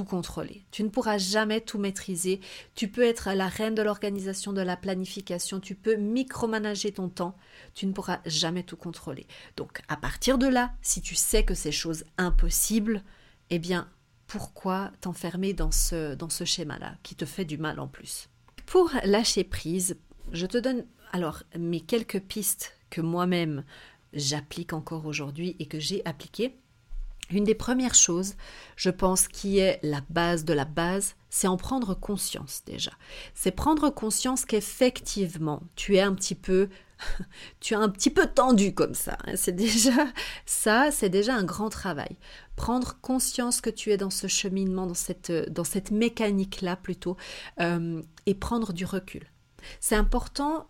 contrôler. 0.00 0.64
Tu 0.70 0.82
ne 0.82 0.88
pourras 0.88 1.18
jamais 1.18 1.60
tout 1.60 1.78
maîtriser. 1.78 2.40
Tu 2.74 2.88
peux 2.88 3.04
être 3.04 3.30
la 3.32 3.46
reine 3.46 3.74
de 3.74 3.82
l'organisation, 3.82 4.52
de 4.52 4.62
la 4.62 4.76
planification. 4.76 5.60
Tu 5.60 5.74
peux 5.74 5.96
micromanager 5.96 6.92
ton 6.92 7.08
temps. 7.08 7.36
Tu 7.74 7.86
ne 7.86 7.92
pourras 7.92 8.20
jamais 8.24 8.62
tout 8.62 8.76
contrôler. 8.76 9.26
Donc, 9.56 9.82
à 9.88 9.96
partir 9.96 10.38
de 10.38 10.46
là, 10.46 10.72
si 10.80 11.02
tu 11.02 11.14
sais 11.14 11.44
que 11.44 11.54
c'est 11.54 11.72
chose 11.72 12.04
impossible, 12.16 13.02
eh 13.50 13.58
bien, 13.58 13.88
pourquoi 14.26 14.90
t'enfermer 15.02 15.52
dans 15.52 15.70
ce, 15.70 16.14
dans 16.14 16.30
ce 16.30 16.44
schéma-là 16.44 16.96
qui 17.02 17.14
te 17.14 17.26
fait 17.26 17.44
du 17.44 17.58
mal 17.58 17.78
en 17.78 17.86
plus? 17.86 18.30
Pour 18.64 18.90
lâcher 19.04 19.44
prise, 19.44 19.98
je 20.32 20.46
te 20.46 20.56
donne 20.56 20.86
alors 21.12 21.42
mes 21.58 21.80
quelques 21.80 22.20
pistes 22.20 22.78
que 22.88 23.02
moi-même 23.02 23.64
j'applique 24.14 24.72
encore 24.72 25.06
aujourd'hui 25.06 25.56
et 25.58 25.66
que 25.66 25.78
j'ai 25.78 26.02
appliquées. 26.06 26.58
Une 27.32 27.44
des 27.44 27.54
premières 27.54 27.94
choses, 27.94 28.34
je 28.76 28.90
pense, 28.90 29.28
qui 29.28 29.58
est 29.58 29.80
la 29.82 30.00
base 30.10 30.44
de 30.44 30.52
la 30.52 30.64
base, 30.64 31.14
c'est 31.30 31.46
en 31.46 31.56
prendre 31.56 31.94
conscience 31.94 32.62
déjà. 32.66 32.92
C'est 33.34 33.52
prendre 33.52 33.90
conscience 33.90 34.44
qu'effectivement, 34.44 35.62
tu 35.76 35.96
es 35.96 36.00
un 36.00 36.14
petit 36.14 36.34
peu 36.34 36.68
tu 37.60 37.74
es 37.74 37.76
un 37.76 37.88
petit 37.88 38.10
peu 38.10 38.26
tendu 38.26 38.74
comme 38.74 38.94
ça. 38.94 39.16
Hein. 39.26 39.32
C'est 39.36 39.56
déjà 39.56 40.06
ça, 40.46 40.90
c'est 40.90 41.08
déjà 41.08 41.34
un 41.34 41.44
grand 41.44 41.68
travail. 41.68 42.16
Prendre 42.56 42.96
conscience 43.00 43.60
que 43.60 43.70
tu 43.70 43.90
es 43.90 43.96
dans 43.96 44.10
ce 44.10 44.26
cheminement, 44.26 44.86
dans 44.86 44.94
cette, 44.94 45.32
dans 45.50 45.64
cette 45.64 45.90
mécanique-là 45.90 46.76
plutôt, 46.76 47.16
euh, 47.60 48.02
et 48.26 48.34
prendre 48.34 48.72
du 48.72 48.84
recul. 48.84 49.26
C'est 49.80 49.96
important 49.96 50.68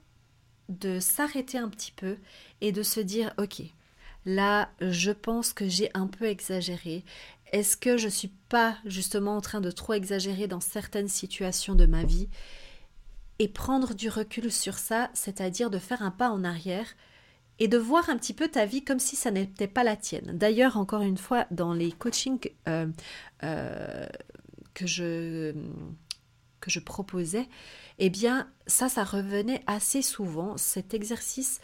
de 0.68 1.00
s'arrêter 1.00 1.58
un 1.58 1.68
petit 1.68 1.92
peu 1.92 2.16
et 2.60 2.72
de 2.72 2.82
se 2.82 3.00
dire, 3.00 3.32
ok, 3.38 3.62
là, 4.24 4.70
je 4.80 5.10
pense 5.10 5.52
que 5.52 5.68
j'ai 5.68 5.90
un 5.94 6.06
peu 6.06 6.26
exagéré. 6.26 7.04
Est-ce 7.52 7.76
que 7.76 7.96
je 7.96 8.08
suis 8.08 8.32
pas 8.48 8.78
justement 8.86 9.36
en 9.36 9.40
train 9.40 9.60
de 9.60 9.70
trop 9.70 9.92
exagérer 9.92 10.46
dans 10.46 10.60
certaines 10.60 11.08
situations 11.08 11.74
de 11.74 11.86
ma 11.86 12.04
vie 12.04 12.28
et 13.38 13.48
prendre 13.48 13.94
du 13.94 14.08
recul 14.08 14.50
sur 14.50 14.78
ça, 14.78 15.10
c'est-à-dire 15.12 15.68
de 15.68 15.78
faire 15.78 16.02
un 16.02 16.10
pas 16.10 16.30
en 16.30 16.44
arrière 16.44 16.94
et 17.58 17.68
de 17.68 17.76
voir 17.76 18.08
un 18.08 18.16
petit 18.16 18.32
peu 18.32 18.48
ta 18.48 18.64
vie 18.64 18.84
comme 18.84 18.98
si 18.98 19.16
ça 19.16 19.30
n'était 19.30 19.68
pas 19.68 19.84
la 19.84 19.96
tienne? 19.96 20.36
D'ailleurs, 20.38 20.78
encore 20.78 21.02
une 21.02 21.18
fois, 21.18 21.46
dans 21.50 21.74
les 21.74 21.92
coachings 21.92 22.50
euh, 22.68 22.86
euh, 23.42 24.06
que, 24.72 24.86
je, 24.86 25.52
que 26.60 26.70
je 26.70 26.80
proposais, 26.80 27.48
eh 27.98 28.08
bien, 28.08 28.50
ça, 28.66 28.88
ça 28.88 29.04
revenait 29.04 29.62
assez 29.66 30.00
souvent. 30.00 30.56
Cet 30.56 30.94
exercice, 30.94 31.60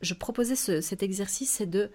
je 0.00 0.14
proposais 0.14 0.56
cet 0.56 1.02
exercice, 1.02 1.50
c'est 1.50 1.66
de, 1.66 1.90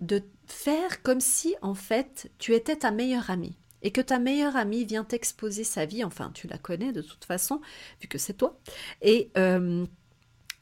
de 0.00 0.22
faire 0.46 1.02
comme 1.02 1.20
si, 1.20 1.54
en 1.62 1.74
fait, 1.74 2.30
tu 2.38 2.54
étais 2.54 2.76
ta 2.76 2.90
meilleure 2.90 3.30
amie 3.30 3.56
et 3.82 3.90
que 3.90 4.00
ta 4.00 4.18
meilleure 4.18 4.56
amie 4.56 4.84
vient 4.84 5.04
t'exposer 5.04 5.62
sa 5.62 5.84
vie, 5.84 6.02
enfin 6.04 6.30
tu 6.34 6.48
la 6.48 6.58
connais 6.58 6.92
de 6.92 7.02
toute 7.02 7.24
façon, 7.24 7.60
vu 8.00 8.08
que 8.08 8.18
c'est 8.18 8.32
toi, 8.32 8.58
et 9.02 9.30
euh, 9.36 9.86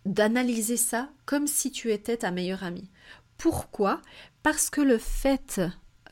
d'analyser 0.05 0.77
ça 0.77 1.09
comme 1.25 1.47
si 1.47 1.71
tu 1.71 1.93
étais 1.93 2.19
ta 2.19 2.33
meilleure 2.33 2.65
amie. 2.65 2.91
Pourquoi? 3.39 4.03
Parce 4.43 4.71
que 4.71 4.81
le 4.81 4.99
fait, 4.99 5.61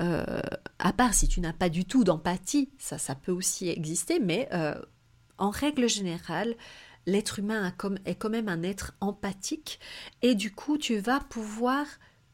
euh, 0.01 0.41
à 0.79 0.93
part 0.93 1.13
si 1.13 1.27
tu 1.27 1.41
n'as 1.41 1.53
pas 1.53 1.69
du 1.69 1.85
tout 1.85 2.05
d'empathie, 2.05 2.71
ça, 2.79 2.97
ça 2.97 3.17
peut 3.17 3.33
aussi 3.33 3.69
exister, 3.69 4.21
mais 4.21 4.49
euh, 4.53 4.81
en 5.37 5.51
règle 5.51 5.89
générale, 5.89 6.55
l'être 7.07 7.39
humain 7.39 7.75
est 8.05 8.15
quand 8.15 8.31
même 8.31 8.49
un 8.49 8.63
être 8.63 8.95
empathique, 9.01 9.81
et 10.23 10.35
du 10.35 10.53
coup 10.53 10.79
tu 10.79 10.99
vas 10.99 11.21
pouvoir 11.21 11.87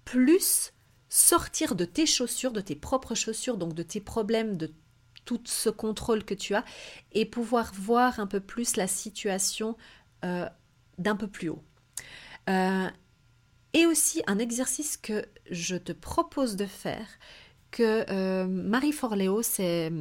plus 0.04 0.72
sortir 1.08 1.74
de 1.74 1.84
tes 1.84 2.06
chaussures, 2.06 2.52
de 2.52 2.60
tes 2.60 2.76
propres 2.76 3.14
chaussures, 3.14 3.56
donc 3.56 3.74
de 3.74 3.82
tes 3.82 4.00
problèmes, 4.00 4.56
de 4.56 4.72
tout 5.24 5.40
ce 5.44 5.68
contrôle 5.68 6.24
que 6.24 6.34
tu 6.34 6.54
as, 6.54 6.64
et 7.12 7.24
pouvoir 7.24 7.72
voir 7.74 8.20
un 8.20 8.26
peu 8.26 8.40
plus 8.40 8.76
la 8.76 8.86
situation 8.86 9.76
euh, 10.24 10.48
d'un 10.98 11.16
peu 11.16 11.26
plus 11.26 11.48
haut. 11.48 11.62
Euh, 12.48 12.88
et 13.72 13.86
aussi 13.86 14.22
un 14.26 14.38
exercice 14.38 14.96
que 14.96 15.26
je 15.50 15.76
te 15.76 15.92
propose 15.92 16.56
de 16.56 16.66
faire, 16.66 17.06
que 17.70 18.04
euh, 18.10 18.46
Marie 18.46 18.92
Forleo, 18.92 19.42
c'est 19.42 19.92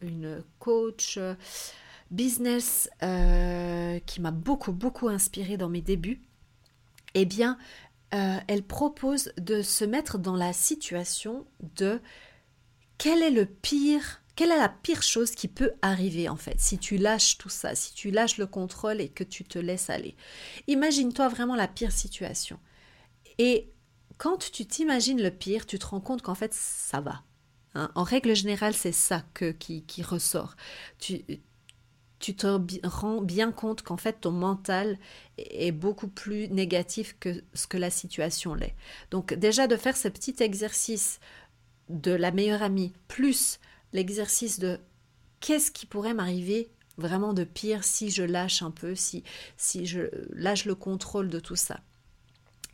une 0.00 0.44
coach 0.58 1.18
business 2.10 2.90
qui 3.00 4.20
m'a 4.20 4.30
beaucoup, 4.30 4.72
beaucoup 4.72 5.08
inspirée 5.08 5.56
dans 5.56 5.68
mes 5.68 5.82
débuts. 5.82 6.22
Eh 7.14 7.24
bien, 7.24 7.58
euh, 8.14 8.38
elle 8.46 8.62
propose 8.62 9.32
de 9.36 9.60
se 9.60 9.84
mettre 9.84 10.18
dans 10.18 10.36
la 10.36 10.54
situation 10.54 11.46
de 11.76 12.00
quel 12.96 13.22
est 13.22 13.30
le 13.30 13.44
pire, 13.44 14.22
quelle 14.34 14.50
est 14.50 14.58
la 14.58 14.70
pire 14.70 15.02
chose 15.02 15.32
qui 15.32 15.46
peut 15.46 15.72
arriver 15.82 16.28
en 16.28 16.36
fait 16.36 16.58
si 16.58 16.78
tu 16.78 16.96
lâches 16.96 17.36
tout 17.36 17.50
ça, 17.50 17.74
si 17.74 17.92
tu 17.92 18.10
lâches 18.10 18.38
le 18.38 18.46
contrôle 18.46 19.02
et 19.02 19.10
que 19.10 19.24
tu 19.24 19.44
te 19.44 19.58
laisses 19.58 19.90
aller. 19.90 20.16
Imagine-toi 20.68 21.28
vraiment 21.28 21.54
la 21.54 21.68
pire 21.68 21.92
situation. 21.92 22.58
Et 23.36 23.70
quand 24.16 24.50
tu 24.50 24.64
t'imagines 24.64 25.22
le 25.22 25.30
pire, 25.30 25.66
tu 25.66 25.78
te 25.78 25.86
rends 25.86 26.00
compte 26.00 26.22
qu'en 26.22 26.34
fait 26.34 26.54
ça 26.54 27.00
va. 27.00 27.24
Hein. 27.74 27.90
en 27.94 28.04
règle 28.04 28.34
générale, 28.34 28.72
c'est 28.72 28.92
ça 28.92 29.22
que, 29.34 29.50
qui, 29.50 29.82
qui 29.82 30.02
ressort. 30.02 30.56
Tu, 30.98 31.22
tu 32.18 32.34
te 32.34 32.46
rends 32.84 33.20
bien 33.20 33.52
compte 33.52 33.82
qu'en 33.82 33.96
fait 33.96 34.20
ton 34.20 34.32
mental 34.32 34.98
est 35.38 35.72
beaucoup 35.72 36.08
plus 36.08 36.48
négatif 36.48 37.16
que 37.20 37.42
ce 37.54 37.66
que 37.66 37.76
la 37.76 37.90
situation 37.90 38.54
l'est. 38.54 38.74
Donc 39.10 39.34
déjà 39.34 39.66
de 39.66 39.76
faire 39.76 39.96
ce 39.96 40.08
petit 40.08 40.34
exercice 40.40 41.20
de 41.88 42.12
la 42.12 42.30
meilleure 42.30 42.62
amie 42.62 42.92
plus 43.06 43.60
l'exercice 43.92 44.58
de 44.58 44.78
qu'est-ce 45.40 45.70
qui 45.70 45.86
pourrait 45.86 46.14
m'arriver 46.14 46.70
vraiment 46.96 47.32
de 47.32 47.44
pire 47.44 47.84
si 47.84 48.10
je 48.10 48.24
lâche 48.24 48.62
un 48.62 48.72
peu, 48.72 48.94
si, 48.94 49.22
si 49.56 49.86
je 49.86 50.10
lâche 50.32 50.64
le 50.64 50.74
contrôle 50.74 51.28
de 51.28 51.38
tout 51.40 51.56
ça. 51.56 51.80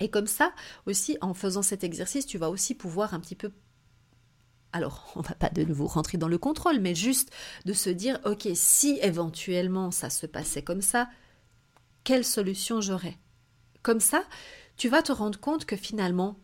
Et 0.01 0.09
comme 0.09 0.27
ça 0.27 0.53
aussi, 0.87 1.17
en 1.21 1.35
faisant 1.35 1.63
cet 1.63 1.85
exercice, 1.85 2.27
tu 2.27 2.39
vas 2.39 2.51
aussi 2.51 2.75
pouvoir 2.75 3.15
un 3.15 3.21
petit 3.21 3.37
peu 3.37 3.53
alors, 4.75 5.13
on 5.15 5.21
va 5.21 5.37
pas 5.37 5.51
de 5.51 5.63
nouveau 5.63 5.87
rentrer 5.87 6.19
dans 6.19 6.27
le 6.27 6.37
contrôle, 6.37 6.81
mais 6.81 6.97
juste 6.97 7.31
de 7.65 7.73
se 7.73 7.91
dire, 7.91 8.19
ok, 8.25 8.49
si 8.55 8.99
éventuellement 9.01 9.93
ça 9.93 10.11
se 10.11 10.27
passait 10.27 10.63
comme 10.63 10.83
ça, 10.83 11.09
quelle 12.03 12.25
solution 12.25 12.81
j'aurais? 12.81 13.17
Comme 13.83 14.01
ça, 14.01 14.25
tu 14.77 14.89
vas 14.89 15.01
te 15.01 15.13
rendre 15.13 15.39
compte 15.39 15.65
que 15.65 15.77
finalement, 15.77 16.41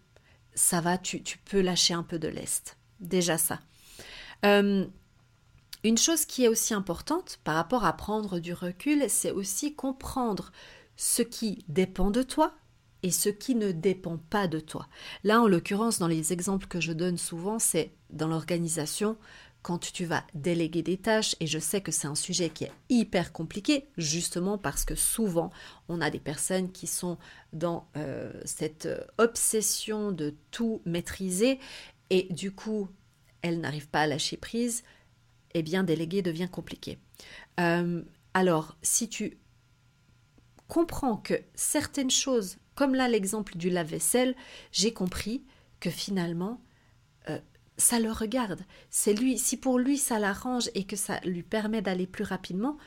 ça 0.54 0.80
va, 0.80 0.96
tu, 0.96 1.20
peux 1.44 1.60
lâcher 1.60 1.92
un 1.92 2.04
peu 2.04 2.20
de 2.20 2.28
l'est. 2.28 2.78
Déjà 3.00 3.36
ça. 3.36 3.58
Euh, 4.46 4.86
une 5.82 5.98
chose 5.98 6.24
qui 6.24 6.44
est 6.44 6.48
aussi 6.48 6.72
importante 6.72 7.40
par 7.42 7.56
rapport 7.56 7.84
à 7.84 7.96
prendre 7.96 8.38
du 8.38 8.54
recul, 8.54 9.06
c'est 9.08 9.32
aussi 9.32 9.74
comprendre 9.74 10.52
ce 10.96 11.22
qui 11.22 11.64
dépend 11.66 12.12
de 12.12 12.22
toi, 12.22 12.54
et 13.02 13.10
ce 13.10 13.28
qui 13.28 13.54
ne 13.54 13.72
dépend 13.72 14.18
pas 14.18 14.46
de 14.46 14.60
toi. 14.60 14.88
Là, 15.24 15.40
en 15.40 15.48
l'occurrence, 15.48 15.98
dans 15.98 16.08
les 16.08 16.32
exemples 16.32 16.66
que 16.66 16.80
je 16.80 16.92
donne 16.92 17.18
souvent, 17.18 17.58
c'est 17.58 17.92
dans 18.10 18.28
l'organisation, 18.28 19.16
quand 19.62 19.92
tu 19.92 20.04
vas 20.04 20.24
déléguer 20.34 20.82
des 20.82 20.96
tâches, 20.96 21.36
et 21.40 21.46
je 21.46 21.58
sais 21.58 21.80
que 21.80 21.92
c'est 21.92 22.06
un 22.06 22.14
sujet 22.14 22.48
qui 22.50 22.64
est 22.64 22.72
hyper 22.88 23.32
compliqué, 23.32 23.88
justement 23.98 24.58
parce 24.58 24.84
que 24.84 24.94
souvent, 24.94 25.50
on 25.88 26.00
a 26.00 26.10
des 26.10 26.18
personnes 26.18 26.72
qui 26.72 26.86
sont 26.86 27.18
dans 27.52 27.88
euh, 27.96 28.32
cette 28.44 28.88
obsession 29.18 30.12
de 30.12 30.34
tout 30.50 30.80
maîtriser, 30.86 31.58
et 32.10 32.26
du 32.30 32.52
coup, 32.52 32.88
elles 33.42 33.60
n'arrivent 33.60 33.88
pas 33.88 34.02
à 34.02 34.06
lâcher 34.06 34.36
prise, 34.36 34.82
eh 35.54 35.62
bien, 35.62 35.84
déléguer 35.84 36.22
devient 36.22 36.48
compliqué. 36.50 36.98
Euh, 37.58 38.02
alors, 38.34 38.76
si 38.82 39.08
tu 39.08 39.38
comprends 40.70 41.16
que 41.16 41.34
certaines 41.54 42.10
choses 42.10 42.56
comme 42.74 42.94
là 42.94 43.08
l'exemple 43.08 43.58
du 43.58 43.68
lave-vaisselle, 43.68 44.34
j'ai 44.72 44.94
compris 44.94 45.44
que 45.80 45.90
finalement, 45.90 46.62
euh, 47.28 47.38
ça 47.76 47.98
le 47.98 48.10
regarde. 48.10 48.64
C'est 48.88 49.12
lui, 49.12 49.36
si 49.36 49.58
pour 49.58 49.78
lui 49.78 49.98
ça 49.98 50.18
l'arrange 50.18 50.70
et 50.74 50.84
que 50.84 50.96
ça 50.96 51.20
lui 51.24 51.42
permet 51.42 51.82
d'aller 51.82 52.06
plus 52.06 52.24
rapidement, 52.24 52.78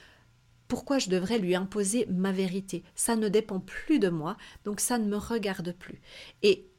pourquoi 0.68 0.98
je 0.98 1.10
devrais 1.10 1.38
lui 1.38 1.54
imposer 1.54 2.08
ma 2.10 2.32
vérité? 2.32 2.84
Ça 2.96 3.16
ne 3.16 3.30
dépend 3.30 3.60
plus 3.60 4.00
de 4.00 4.10
moi, 4.10 4.38
donc 4.64 4.80
ça 4.80 4.98
ne 4.98 5.06
me 5.06 5.18
regarde 5.18 5.74
plus. 5.74 6.02
Et 6.42 6.72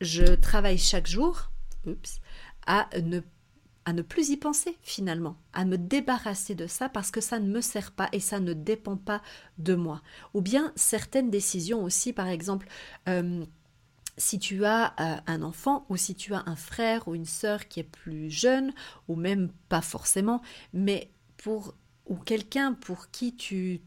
je 0.00 0.24
travaille 0.34 0.78
chaque 0.78 1.08
jour 1.08 1.50
à 2.66 2.88
ne 3.02 3.20
à 3.84 3.92
ne 3.92 4.02
plus 4.02 4.30
y 4.30 4.36
penser 4.36 4.76
finalement, 4.82 5.36
à 5.52 5.64
me 5.64 5.76
débarrasser 5.76 6.54
de 6.54 6.66
ça 6.66 6.88
parce 6.88 7.10
que 7.10 7.20
ça 7.20 7.38
ne 7.38 7.48
me 7.48 7.60
sert 7.60 7.92
pas 7.92 8.08
et 8.12 8.20
ça 8.20 8.40
ne 8.40 8.52
dépend 8.52 8.96
pas 8.96 9.22
de 9.58 9.74
moi. 9.74 10.02
Ou 10.32 10.40
bien 10.40 10.72
certaines 10.76 11.30
décisions 11.30 11.84
aussi, 11.84 12.12
par 12.12 12.28
exemple, 12.28 12.66
euh, 13.08 13.44
si 14.16 14.38
tu 14.38 14.64
as 14.64 14.94
euh, 15.00 15.16
un 15.26 15.42
enfant 15.42 15.86
ou 15.88 15.96
si 15.96 16.14
tu 16.14 16.34
as 16.34 16.44
un 16.46 16.56
frère 16.56 17.08
ou 17.08 17.14
une 17.14 17.26
sœur 17.26 17.68
qui 17.68 17.80
est 17.80 17.84
plus 17.84 18.30
jeune, 18.30 18.72
ou 19.08 19.16
même 19.16 19.50
pas 19.68 19.82
forcément, 19.82 20.40
mais 20.72 21.10
pour 21.36 21.74
ou 22.06 22.16
quelqu'un 22.16 22.74
pour 22.74 23.10
qui 23.10 23.34
tu 23.34 23.80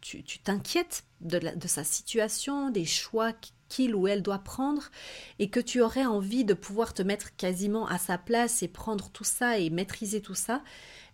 tu 0.00 0.38
t'inquiètes 0.44 1.04
de, 1.20 1.40
sa 1.66 1.84
situation, 1.84 2.70
des 2.70 2.84
choix 2.84 3.32
qu'il 3.68 3.94
ou 3.94 4.08
elle 4.08 4.22
doit 4.22 4.38
prendre 4.38 4.90
et 5.38 5.50
que 5.50 5.60
tu 5.60 5.80
aurais 5.80 6.06
envie 6.06 6.44
de 6.44 6.54
pouvoir 6.54 6.94
te 6.94 7.02
mettre 7.02 7.34
quasiment 7.36 7.86
à 7.86 7.98
sa 7.98 8.18
place 8.18 8.62
et 8.62 8.68
prendre 8.68 9.10
tout 9.10 9.24
ça 9.24 9.58
et 9.58 9.70
maîtriser 9.70 10.20
tout 10.20 10.34
ça, 10.34 10.62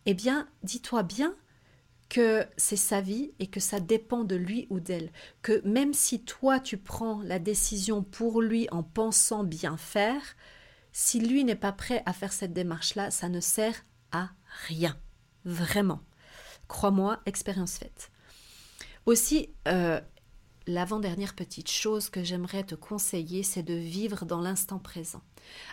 eh 0.06 0.14
bien, 0.14 0.48
dis-toi 0.62 1.02
bien 1.02 1.34
que 2.08 2.46
c'est 2.56 2.76
sa 2.76 3.00
vie 3.00 3.32
et 3.38 3.46
que 3.46 3.60
ça 3.60 3.80
dépend 3.80 4.24
de 4.24 4.36
lui 4.36 4.66
ou 4.70 4.80
d'elle. 4.80 5.10
Que 5.42 5.66
même 5.66 5.94
si 5.94 6.22
toi 6.22 6.60
tu 6.60 6.76
prends 6.76 7.20
la 7.22 7.38
décision 7.38 8.02
pour 8.02 8.40
lui 8.40 8.68
en 8.70 8.82
pensant 8.82 9.44
bien 9.44 9.76
faire, 9.76 10.22
si 10.92 11.18
lui 11.18 11.44
n'est 11.44 11.56
pas 11.56 11.72
prêt 11.72 12.02
à 12.06 12.12
faire 12.12 12.32
cette 12.32 12.52
démarche-là, 12.52 13.10
ça 13.10 13.28
ne 13.28 13.40
sert 13.40 13.84
à 14.12 14.30
rien. 14.68 14.96
Vraiment. 15.44 16.00
Crois-moi, 16.68 17.20
expérience 17.26 17.78
faite. 17.78 18.10
Aussi, 19.06 19.50
euh, 19.68 20.00
l'avant-dernière 20.66 21.34
petite 21.34 21.70
chose 21.70 22.08
que 22.08 22.22
j'aimerais 22.22 22.64
te 22.64 22.74
conseiller, 22.74 23.42
c'est 23.42 23.62
de 23.62 23.74
vivre 23.74 24.24
dans 24.24 24.40
l'instant 24.40 24.78
présent. 24.78 25.22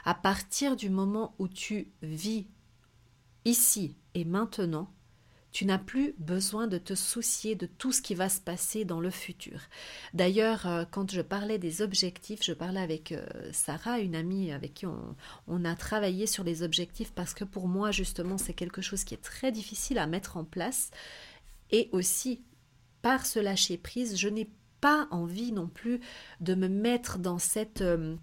À 0.06 0.14
partir 0.14 0.76
du 0.76 0.90
moment 0.90 1.36
où 1.40 1.48
tu 1.48 1.92
vis 2.02 2.48
ici 3.46 3.96
et 4.14 4.26
maintenant, 4.26 4.92
tu 5.52 5.66
n'as 5.66 5.78
plus 5.78 6.16
besoin 6.18 6.68
de 6.68 6.78
te 6.78 6.96
soucier 6.96 7.56
de 7.56 7.66
tout 7.66 7.92
ce 7.92 8.02
qui 8.02 8.16
va 8.16 8.30
se 8.30 8.40
passer 8.40 8.86
dans 8.86 9.02
le 9.02 9.10
futur. 9.10 9.60
D'ailleurs, 10.14 10.66
euh, 10.66 10.86
quand 10.90 11.12
je 11.12 11.22
parlais 11.22 11.58
des 11.58 11.82
objectifs, 11.82 12.42
je 12.42 12.54
parlais 12.54 12.80
avec 12.80 13.12
euh, 13.12 13.26
Sarah, 13.52 14.00
une 14.00 14.16
amie 14.16 14.52
avec 14.52 14.74
qui 14.74 14.86
on, 14.86 15.66
a 15.66 15.76
travaillé 15.76 16.26
sur 16.26 16.46
les 16.46 16.64
objectifs 16.64 17.12
parce 17.12 17.34
que 17.34 17.44
pour 17.44 17.68
moi, 17.68 17.92
justement, 17.92 18.38
c'est 18.38 18.54
quelque 18.54 18.82
chose 18.82 19.04
qui 19.04 19.14
est 19.14 19.22
très 19.22 19.52
difficile 19.52 19.98
à 19.98 20.08
mettre 20.08 20.38
en 20.38 20.46
place. 20.46 20.90
Et 21.70 21.90
aussi, 21.92 22.42
par 23.02 23.26
ce 23.26 23.40
lâcher 23.40 23.78
prise, 23.78 24.18
je 24.18 24.30
n'ai 24.30 24.50
pas 24.82 25.08
envie 25.12 25.52
non 25.52 25.68
plus 25.68 26.02
de 26.42 26.56
me 26.56 26.68
mettre 26.68 27.20
dans 27.20 27.40
cette... 27.40 27.82
Euh, 27.82 28.16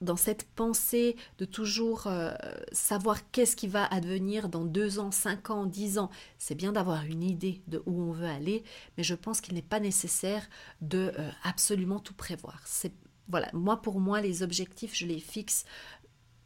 dans 0.00 0.14
cette 0.14 0.44
pensée 0.44 1.16
de 1.38 1.44
toujours 1.44 2.06
euh, 2.06 2.30
savoir 2.70 3.32
qu'est-ce 3.32 3.56
qui 3.56 3.66
va 3.66 3.84
advenir 3.84 4.48
dans 4.48 4.64
deux 4.64 5.00
ans, 5.00 5.10
cinq 5.10 5.50
ans, 5.50 5.66
dix 5.66 5.98
ans. 5.98 6.08
C'est 6.38 6.54
bien 6.54 6.70
d'avoir 6.70 7.04
une 7.04 7.24
idée 7.24 7.62
de 7.66 7.82
où 7.84 8.00
on 8.00 8.12
veut 8.12 8.28
aller, 8.28 8.62
mais 8.96 9.02
je 9.02 9.16
pense 9.16 9.40
qu'il 9.40 9.54
n'est 9.54 9.60
pas 9.60 9.80
nécessaire 9.80 10.48
de 10.82 11.12
euh, 11.18 11.28
absolument 11.42 11.98
tout 11.98 12.14
prévoir. 12.14 12.62
C'est 12.64 12.92
voilà, 13.28 13.50
moi 13.52 13.82
pour 13.82 13.98
moi 13.98 14.20
les 14.20 14.44
objectifs 14.44 14.94
je 14.94 15.04
les 15.04 15.18
fixe 15.18 15.64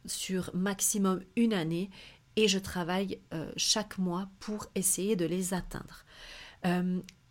sur 0.07 0.49
maximum 0.55 1.21
une 1.35 1.53
année 1.53 1.91
et 2.35 2.47
je 2.47 2.57
travaille 2.57 3.19
chaque 3.55 3.99
mois 3.99 4.29
pour 4.39 4.65
essayer 4.73 5.15
de 5.15 5.25
les 5.25 5.53
atteindre 5.53 6.05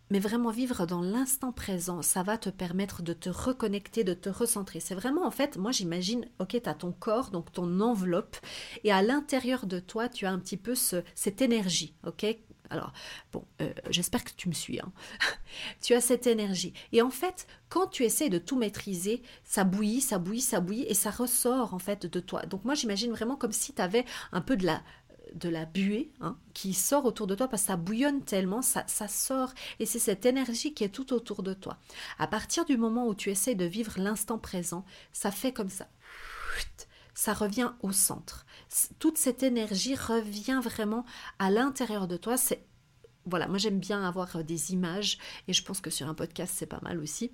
mais 0.09 0.19
vraiment 0.19 0.51
vivre 0.51 0.85
dans 0.85 1.01
l'instant 1.01 1.51
présent, 1.51 2.01
ça 2.01 2.23
va 2.23 2.37
te 2.37 2.49
permettre 2.49 3.01
de 3.01 3.13
te 3.13 3.29
reconnecter, 3.29 4.03
de 4.03 4.13
te 4.13 4.29
recentrer. 4.29 4.79
C'est 4.79 4.95
vraiment 4.95 5.25
en 5.25 5.31
fait, 5.31 5.57
moi 5.57 5.71
j'imagine, 5.71 6.27
ok, 6.39 6.61
tu 6.61 6.69
as 6.69 6.73
ton 6.73 6.91
corps, 6.91 7.31
donc 7.31 7.51
ton 7.51 7.79
enveloppe, 7.79 8.37
et 8.83 8.91
à 8.91 9.01
l'intérieur 9.01 9.65
de 9.65 9.79
toi, 9.79 10.09
tu 10.09 10.25
as 10.25 10.31
un 10.31 10.39
petit 10.39 10.57
peu 10.57 10.75
ce, 10.75 11.03
cette 11.15 11.41
énergie, 11.41 11.95
ok? 12.05 12.25
Alors, 12.69 12.91
bon, 13.31 13.45
euh, 13.61 13.71
j'espère 13.91 14.23
que 14.23 14.31
tu 14.35 14.49
me 14.49 14.53
suis. 14.53 14.79
Hein. 14.79 14.91
tu 15.81 15.93
as 15.93 16.01
cette 16.01 16.25
énergie. 16.25 16.73
Et 16.91 17.03
en 17.03 17.11
fait, 17.11 17.45
quand 17.69 17.85
tu 17.87 18.03
essaies 18.03 18.29
de 18.29 18.39
tout 18.39 18.57
maîtriser, 18.57 19.21
ça 19.43 19.63
bouillit, 19.63 20.01
ça 20.01 20.17
bouillit, 20.17 20.41
ça 20.41 20.59
bouillit, 20.59 20.85
et 20.87 20.95
ça 20.95 21.11
ressort 21.11 21.75
en 21.75 21.79
fait 21.79 22.07
de 22.07 22.19
toi. 22.19 22.43
Donc 22.47 22.65
moi, 22.65 22.73
j'imagine 22.73 23.11
vraiment 23.11 23.35
comme 23.35 23.51
si 23.51 23.73
tu 23.73 23.81
avais 23.81 24.05
un 24.31 24.41
peu 24.41 24.57
de 24.57 24.65
la, 24.65 24.81
de 25.33 25.49
la 25.49 25.65
buée 25.65 26.11
hein, 26.21 26.37
qui 26.53 26.73
sort 26.73 27.05
autour 27.05 27.27
de 27.27 27.35
toi 27.35 27.47
parce 27.47 27.63
que 27.63 27.67
ça 27.67 27.77
bouillonne 27.77 28.23
tellement, 28.23 28.61
ça, 28.61 28.85
sort 29.07 29.53
et 29.79 29.85
c'est 29.85 29.99
cette 29.99 30.25
énergie 30.25 30.73
qui 30.73 30.83
est 30.83 30.89
tout 30.89 31.13
autour 31.13 31.43
de 31.43 31.53
toi. 31.53 31.77
À 32.19 32.27
partir 32.27 32.65
du 32.65 32.77
moment 32.77 33.07
où 33.07 33.15
tu 33.15 33.29
essaies 33.29 33.55
de 33.55 33.65
vivre 33.65 33.93
l'instant 33.97 34.37
présent, 34.37 34.85
ça 35.11 35.31
fait 35.31 35.53
comme 35.53 35.69
ça. 35.69 35.87
Ça 37.15 37.33
revient 37.33 37.71
au 37.81 37.91
centre. 37.91 38.45
Toute 38.97 39.17
cette 39.17 39.43
énergie 39.43 39.95
revient 39.95 40.59
vraiment 40.63 41.05
à 41.37 41.51
l'intérieur 41.51 42.07
de 42.07 42.17
toi. 42.17 42.37
C'est 42.37 42.65
voilà, 43.25 43.47
moi 43.47 43.57
j'aime 43.57 43.79
bien 43.79 44.03
avoir 44.03 44.43
des 44.43 44.73
images 44.73 45.17
et 45.47 45.53
je 45.53 45.63
pense 45.63 45.79
que 45.79 45.89
sur 45.89 46.09
un 46.09 46.13
podcast 46.13 46.53
c'est 46.57 46.65
pas 46.65 46.81
mal 46.81 46.99
aussi. 46.99 47.31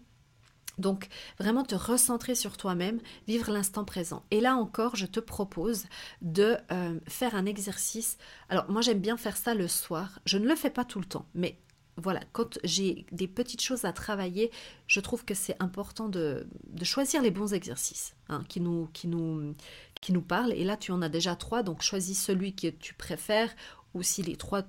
Donc 0.79 1.07
vraiment 1.39 1.63
te 1.63 1.75
recentrer 1.75 2.35
sur 2.35 2.57
toi-même, 2.57 2.99
vivre 3.27 3.51
l'instant 3.51 3.85
présent. 3.85 4.23
Et 4.31 4.41
là 4.41 4.55
encore, 4.55 4.95
je 4.95 5.05
te 5.05 5.19
propose 5.19 5.85
de 6.21 6.57
euh, 6.71 6.99
faire 7.07 7.35
un 7.35 7.45
exercice. 7.45 8.17
Alors 8.49 8.69
moi 8.69 8.81
j'aime 8.81 8.99
bien 8.99 9.17
faire 9.17 9.37
ça 9.37 9.53
le 9.53 9.67
soir. 9.67 10.19
Je 10.25 10.37
ne 10.37 10.47
le 10.47 10.55
fais 10.55 10.69
pas 10.69 10.85
tout 10.85 10.99
le 10.99 11.05
temps, 11.05 11.25
mais 11.35 11.59
voilà, 11.99 12.21
quand 12.31 12.57
j'ai 12.63 13.05
des 13.11 13.27
petites 13.27 13.61
choses 13.61 13.83
à 13.83 13.91
travailler, 13.91 14.51
je 14.87 14.99
trouve 14.99 15.25
que 15.25 15.33
c'est 15.33 15.61
important 15.61 16.07
de, 16.07 16.47
choisir 16.83 17.21
les 17.21 17.31
bons 17.31 17.53
exercices 17.53 18.15
hein, 18.29 18.43
qui, 18.47 18.61
nous, 18.61 18.87
qui, 18.93 19.09
qui 20.01 20.13
nous 20.13 20.21
parlent. 20.21 20.53
Et 20.53 20.63
là, 20.63 20.77
tu 20.77 20.91
en 20.93 21.01
as 21.01 21.09
déjà 21.09 21.35
trois, 21.35 21.61
donc 21.61 21.81
choisis 21.81 22.21
celui 22.21 22.55
que 22.55 22.67
tu 22.67 22.93
préfères, 22.93 23.53
ou 23.93 24.01
si 24.01 24.23
les 24.23 24.37
trois 24.37 24.63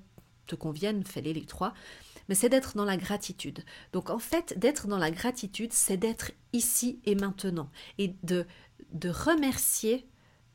te 0.47 0.57
conviennent, 0.57 1.05
fais-les 1.05 1.33
les 1.33 1.45
trois 1.45 1.73
mais 2.29 2.35
c'est 2.35 2.49
d'être 2.49 2.77
dans 2.77 2.85
la 2.85 2.97
gratitude. 2.97 3.65
Donc 3.93 4.11
en 4.11 4.19
fait, 4.19 4.59
d'être 4.59 4.87
dans 4.87 4.99
la 4.99 5.11
gratitude, 5.11 5.73
c'est 5.73 5.97
d'être 5.97 6.33
ici 6.53 7.01
et 7.05 7.15
maintenant 7.15 7.71
et 7.99 8.15
de, 8.23 8.47
de 8.93 9.09
remercier, 9.09 10.07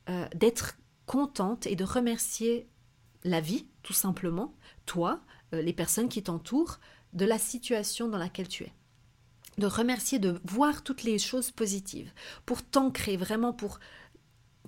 euh, 0.10 0.28
d'être 0.36 0.78
contente 1.06 1.68
et 1.68 1.76
de 1.76 1.84
remercier 1.84 2.68
la 3.24 3.42
vie, 3.42 3.68
tout 3.84 3.94
simplement, 3.94 4.54
toi, 4.86 5.22
euh, 5.54 5.62
les 5.62 5.74
personnes 5.74 6.10
qui 6.10 6.24
t'entourent, 6.24 6.80
de 7.14 7.26
la 7.26 7.40
situation 7.40 8.08
dans 8.08 8.18
laquelle 8.18 8.48
tu 8.48 8.64
es 8.64 8.74
de 9.58 9.68
remercier, 9.68 10.20
de 10.20 10.40
voir 10.44 10.84
toutes 10.84 11.04
les 11.04 11.20
choses 11.20 11.52
positives, 11.52 12.12
pour 12.46 12.64
t'ancrer 12.64 13.18
vraiment, 13.18 13.54
pour, 13.54 13.80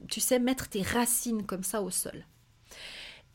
tu 0.08 0.20
sais, 0.20 0.40
mettre 0.40 0.70
tes 0.70 0.82
racines 0.82 1.46
comme 1.46 1.64
ça 1.64 1.82
au 1.82 1.90
sol. 1.90 2.26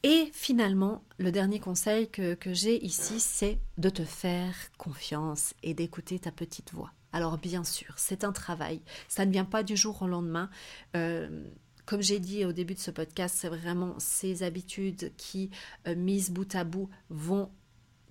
Et 0.04 0.30
finalement, 0.32 1.04
le 1.18 1.30
dernier 1.30 1.60
conseil 1.60 2.10
que, 2.10 2.36
j'ai 2.46 2.84
ici, 2.84 3.20
c'est 3.20 3.58
de 3.78 3.88
te 3.88 4.04
faire 4.04 4.54
confiance 4.76 5.54
et 5.62 5.74
d'écouter 5.74 6.18
ta 6.18 6.32
petite 6.32 6.72
voix. 6.72 6.92
Alors 7.12 7.38
bien 7.38 7.62
sûr, 7.62 7.94
c'est 7.98 8.24
un 8.24 8.32
travail, 8.32 8.80
ça 9.06 9.26
ne 9.26 9.30
vient 9.30 9.44
pas 9.44 9.62
du 9.62 9.76
jour 9.76 10.00
au 10.02 10.08
lendemain. 10.08 10.48
Euh, 10.96 11.44
comme 11.84 12.00
j'ai 12.00 12.18
dit 12.18 12.44
au 12.44 12.52
début 12.52 12.74
de 12.74 12.80
ce 12.80 12.90
podcast, 12.90 13.36
c'est 13.38 13.48
vraiment 13.48 13.94
ces 13.98 14.42
habitudes 14.42 15.12
qui, 15.16 15.50
euh, 15.86 15.94
mises 15.94 16.30
bout 16.30 16.52
à 16.56 16.64
bout, 16.64 16.88
vont 17.10 17.50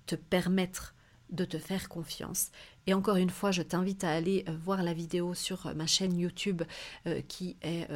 te 0.06 0.14
permettre 0.14 0.94
de 1.32 1.44
te 1.44 1.58
faire 1.58 1.88
confiance. 1.88 2.50
Et 2.86 2.94
encore 2.94 3.16
une 3.16 3.30
fois, 3.30 3.50
je 3.50 3.62
t'invite 3.62 4.04
à 4.04 4.12
aller 4.12 4.44
euh, 4.48 4.56
voir 4.64 4.82
la 4.82 4.92
vidéo 4.92 5.34
sur 5.34 5.66
euh, 5.66 5.74
ma 5.74 5.86
chaîne 5.86 6.16
YouTube 6.16 6.62
euh, 7.06 7.22
qui 7.22 7.56
est... 7.62 7.88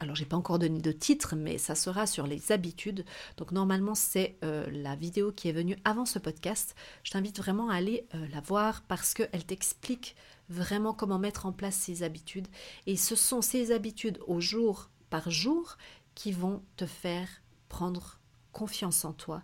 alors, 0.00 0.14
j'ai 0.14 0.24
pas 0.24 0.36
encore 0.36 0.58
donné 0.58 0.80
de 0.80 0.92
titre, 0.92 1.36
mais 1.36 1.56
ça 1.58 1.74
sera 1.74 2.06
sur 2.06 2.26
les 2.26 2.52
habitudes. 2.52 3.04
Donc, 3.36 3.52
normalement, 3.52 3.94
c'est 3.94 4.36
la 4.42 4.96
vidéo 4.96 5.32
qui 5.32 5.48
est 5.48 5.52
venue 5.52 5.76
avant 5.84 6.04
ce 6.04 6.18
podcast. 6.18 6.74
Je 7.02 7.12
t'invite 7.12 7.38
vraiment 7.38 7.70
à 7.70 7.76
aller 7.76 8.06
la 8.32 8.40
voir 8.40 8.82
parce 8.82 9.14
qu'elle 9.14 9.44
t'explique 9.46 10.16
vraiment 10.48 10.92
comment 10.92 11.18
mettre 11.18 11.46
en 11.46 11.52
place 11.52 11.76
ces 11.76 12.02
habitudes. 12.02 12.48
Et 12.86 12.96
ce 12.96 13.16
sont 13.16 13.42
ces 13.42 13.72
habitudes 13.72 14.18
au 14.26 14.40
jour 14.40 14.90
par 15.10 15.30
jour 15.30 15.76
qui 16.14 16.32
vont 16.32 16.62
te 16.76 16.86
faire 16.86 17.28
prendre 17.68 18.18
confiance 18.52 19.04
en 19.04 19.12
toi 19.12 19.42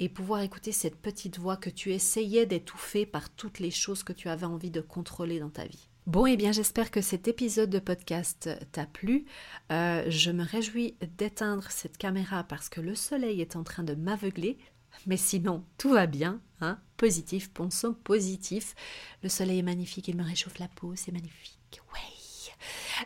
et 0.00 0.08
pouvoir 0.08 0.40
écouter 0.42 0.72
cette 0.72 0.96
petite 0.96 1.38
voix 1.38 1.56
que 1.56 1.70
tu 1.70 1.92
essayais 1.92 2.46
d'étouffer 2.46 3.06
par 3.06 3.30
toutes 3.30 3.58
les 3.58 3.70
choses 3.70 4.02
que 4.02 4.12
tu 4.12 4.28
avais 4.28 4.46
envie 4.46 4.70
de 4.70 4.80
contrôler 4.80 5.38
dans 5.38 5.50
ta 5.50 5.64
vie. 5.64 5.88
Bon, 6.06 6.26
et 6.26 6.32
eh 6.32 6.36
bien, 6.36 6.52
j'espère 6.52 6.90
que 6.90 7.00
cet 7.00 7.28
épisode 7.28 7.70
de 7.70 7.78
podcast 7.78 8.50
t'a 8.72 8.84
plu. 8.84 9.24
Euh, 9.72 10.04
je 10.08 10.30
me 10.30 10.44
réjouis 10.44 10.96
d'éteindre 11.16 11.70
cette 11.70 11.96
caméra 11.96 12.44
parce 12.44 12.68
que 12.68 12.82
le 12.82 12.94
soleil 12.94 13.40
est 13.40 13.56
en 13.56 13.64
train 13.64 13.84
de 13.84 13.94
m'aveugler. 13.94 14.58
Mais 15.06 15.16
sinon, 15.16 15.64
tout 15.78 15.90
va 15.90 16.06
bien, 16.06 16.40
hein 16.60 16.78
Positif, 16.98 17.50
pensons 17.50 17.94
positif. 17.94 18.74
Le 19.22 19.28
soleil 19.28 19.60
est 19.60 19.62
magnifique, 19.62 20.08
il 20.08 20.16
me 20.16 20.22
réchauffe 20.22 20.58
la 20.58 20.68
peau, 20.68 20.92
c'est 20.94 21.12
magnifique. 21.12 21.80
Ouais. 21.92 22.13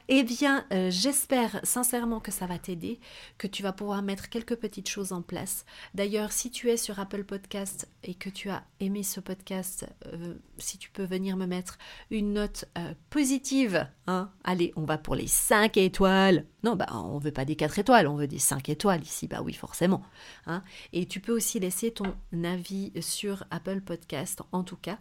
Eh 0.08 0.22
bien, 0.22 0.64
euh, 0.72 0.90
j'espère 0.90 1.60
sincèrement 1.62 2.20
que 2.20 2.30
ça 2.30 2.46
va 2.46 2.58
t'aider, 2.58 3.00
que 3.38 3.46
tu 3.46 3.62
vas 3.62 3.72
pouvoir 3.72 4.02
mettre 4.02 4.28
quelques 4.28 4.56
petites 4.56 4.88
choses 4.88 5.12
en 5.12 5.22
place. 5.22 5.64
D'ailleurs, 5.94 6.32
si 6.32 6.50
tu 6.50 6.70
es 6.70 6.76
sur 6.76 6.98
Apple 6.98 7.24
Podcast 7.24 7.88
et 8.04 8.14
que 8.14 8.28
tu 8.28 8.50
as 8.50 8.64
aimé 8.80 9.02
ce 9.02 9.20
podcast, 9.20 9.86
euh, 10.06 10.34
si 10.58 10.78
tu 10.78 10.90
peux 10.90 11.04
venir 11.04 11.36
me 11.36 11.46
mettre 11.46 11.78
une 12.10 12.32
note 12.32 12.66
euh, 12.76 12.94
positive, 13.10 13.86
hein 14.06 14.30
allez, 14.44 14.72
on 14.76 14.84
va 14.84 14.98
pour 14.98 15.14
les 15.14 15.26
5 15.26 15.76
étoiles. 15.76 16.44
Non, 16.64 16.76
bah, 16.76 16.86
on 16.90 17.18
veut 17.18 17.32
pas 17.32 17.44
des 17.44 17.56
4 17.56 17.78
étoiles, 17.78 18.08
on 18.08 18.16
veut 18.16 18.26
des 18.26 18.38
5 18.38 18.68
étoiles 18.68 19.02
ici, 19.02 19.28
bah 19.28 19.40
oui, 19.42 19.52
forcément. 19.52 20.02
Hein 20.46 20.62
et 20.92 21.06
tu 21.06 21.20
peux 21.20 21.32
aussi 21.32 21.60
laisser 21.60 21.92
ton 21.92 22.14
avis 22.44 22.92
sur 23.00 23.44
Apple 23.50 23.80
Podcast, 23.80 24.42
en 24.52 24.64
tout 24.64 24.76
cas. 24.76 24.98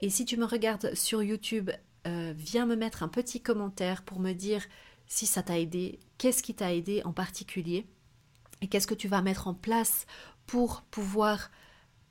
Et 0.00 0.10
si 0.10 0.24
tu 0.24 0.36
me 0.36 0.44
regardes 0.44 0.94
sur 0.94 1.22
YouTube, 1.22 1.70
euh, 2.06 2.34
viens 2.36 2.66
me 2.66 2.76
mettre 2.76 3.02
un 3.02 3.08
petit 3.08 3.40
commentaire 3.40 4.02
pour 4.02 4.20
me 4.20 4.32
dire 4.32 4.64
si 5.06 5.26
ça 5.26 5.42
t'a 5.42 5.58
aidé, 5.58 5.98
qu'est-ce 6.18 6.42
qui 6.42 6.54
t'a 6.54 6.72
aidé 6.74 7.02
en 7.04 7.12
particulier 7.12 7.86
et 8.60 8.68
qu'est-ce 8.68 8.86
que 8.86 8.94
tu 8.94 9.08
vas 9.08 9.22
mettre 9.22 9.48
en 9.48 9.54
place 9.54 10.06
pour 10.46 10.82
pouvoir 10.82 11.50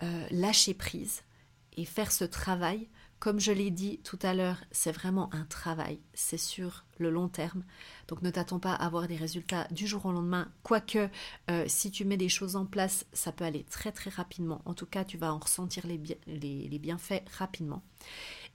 euh, 0.02 0.26
lâcher 0.32 0.74
prise 0.74 1.22
et 1.78 1.86
faire 1.86 2.12
ce 2.12 2.24
travail. 2.24 2.90
Comme 3.20 3.40
je 3.40 3.54
l'ai 3.54 3.72
dit 3.72 4.02
tout 4.04 4.20
à 4.22 4.34
l'heure, 4.34 4.58
c'est 4.72 4.92
vraiment 4.92 5.34
un 5.34 5.46
travail, 5.46 6.00
c'est 6.14 6.38
sur 6.38 6.84
le 6.98 7.10
long 7.10 7.30
terme. 7.30 7.64
Donc 8.10 8.22
ne 8.22 8.30
t'attends 8.30 8.60
pas 8.60 8.74
à 8.74 8.86
avoir 8.86 9.08
des 9.08 9.16
résultats 9.16 9.66
du 9.72 9.88
jour 9.88 10.06
au 10.06 10.12
lendemain, 10.12 10.52
quoique 10.62 11.08
euh, 11.50 11.64
si 11.68 11.90
tu 11.90 12.04
mets 12.04 12.18
des 12.18 12.28
choses 12.28 12.58
en 12.58 12.66
place, 12.66 13.06
ça 13.14 13.32
peut 13.32 13.46
aller 13.46 13.64
très 13.64 13.94
très 13.94 14.10
rapidement. 14.10 14.62
En 14.66 14.74
tout 14.74 14.86
cas, 14.86 15.06
tu 15.06 15.18
vas 15.18 15.34
en 15.34 15.40
ressentir 15.40 15.88
les, 15.88 16.02
les 16.28 16.80
bienfaits 16.80 17.24
rapidement. 17.38 17.82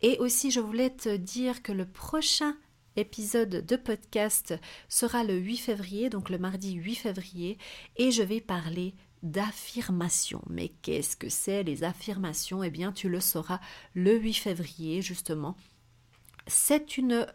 Et 0.03 0.19
aussi, 0.19 0.51
je 0.51 0.61
voulais 0.61 0.91
te 0.91 1.17
dire 1.17 1.63
que 1.63 1.73
le 1.73 1.87
prochain 1.87 2.57
épisode 2.97 3.65
de 3.65 3.77
podcast 3.77 4.55
sera 4.89 5.25
le 5.25 5.37
8 5.37 5.57
février, 5.57 6.11
donc 6.11 6.31
le 6.31 6.39
mardi 6.39 6.73
8 6.75 6.95
février, 6.95 7.59
et 7.97 8.11
je 8.11 8.23
vais 8.23 8.41
parler 8.41 8.95
d'affirmations. 9.23 10.43
Mais 10.49 10.69
qu'est-ce 10.83 11.17
que 11.17 11.29
c'est 11.29 11.63
les 11.63 11.85
affirmations? 11.85 12.63
Eh 12.63 12.71
bien, 12.71 12.93
tu 12.93 13.09
le 13.09 13.21
sauras 13.21 13.61
le 13.95 14.19
8 14.19 14.35
février, 14.35 15.03
justement. 15.03 15.57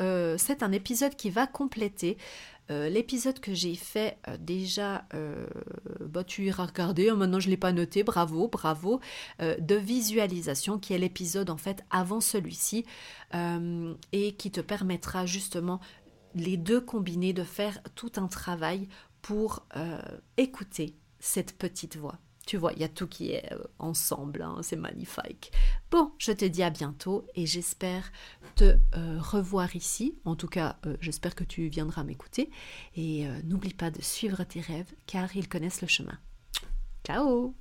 Euh, 0.02 0.36
c'est 0.38 0.64
un 0.64 0.72
épisode 0.72 1.16
qui 1.16 1.30
va 1.30 1.48
compléter 1.48 2.18
euh, 2.72 2.90
l'épisode 2.90 3.40
que 3.40 3.54
j'ai 3.54 3.76
fait 3.76 4.18
euh, 4.28 4.38
déjà, 4.40 5.06
bah, 6.00 6.24
tu 6.24 6.46
iras 6.46 6.66
regarder, 6.66 7.10
hein, 7.10 7.16
maintenant 7.16 7.40
je 7.40 7.48
ne 7.48 7.52
l'ai 7.52 7.58
pas 7.58 7.72
noté, 7.72 8.04
bravo, 8.04 8.48
bravo, 8.48 9.00
de 9.40 9.76
visualisation, 9.76 10.80
qui 10.80 10.94
est 10.94 10.98
l'épisode 10.98 11.50
en 11.50 11.58
fait 11.58 11.84
avant 11.90 12.22
celui-ci, 12.22 12.86
et 14.12 14.36
qui 14.36 14.52
te 14.52 14.62
permettra 14.62 15.26
justement 15.26 15.80
les 16.36 16.58
deux 16.58 16.82
combinés 16.82 17.34
de 17.34 17.44
faire 17.44 17.80
tout 17.96 18.12
un 18.18 18.28
travail 18.28 18.88
pour 19.22 19.66
écouter 20.38 20.96
cette 21.20 21.58
petite 21.58 21.98
voix. 21.98 22.20
Tu 22.46 22.58
vois, 22.58 22.74
il 22.74 22.80
y 22.80 22.84
a 22.84 22.90
tout 22.90 23.08
qui 23.08 23.32
est 23.32 23.52
euh, 23.54 23.64
ensemble, 23.80 24.42
hein, 24.42 24.58
c'est 24.62 24.76
magnifique. 24.76 25.52
Bon, 25.92 26.12
je 26.18 26.32
te 26.32 26.46
dis 26.46 26.64
à 26.64 26.70
bientôt 26.70 27.26
et 27.36 27.46
j'espère 27.46 28.12
te 28.56 28.76
euh, 28.96 29.20
revoir 29.20 29.76
ici. 29.76 30.18
En 30.26 30.36
tout 30.36 30.48
cas, 30.50 30.78
euh, 30.86 30.98
j'espère 31.00 31.36
que 31.36 31.44
tu 31.44 31.68
viendras 31.68 32.04
m'écouter. 32.04 32.50
Et 32.96 33.26
n'oublie 33.44 33.74
pas 33.74 33.92
de 33.92 34.02
suivre 34.02 34.44
tes 34.44 34.62
rêves 34.62 34.94
car 35.08 35.36
ils 35.36 35.48
connaissent 35.48 35.82
le 35.82 35.88
chemin. 35.88 36.20
Ciao 37.06 37.54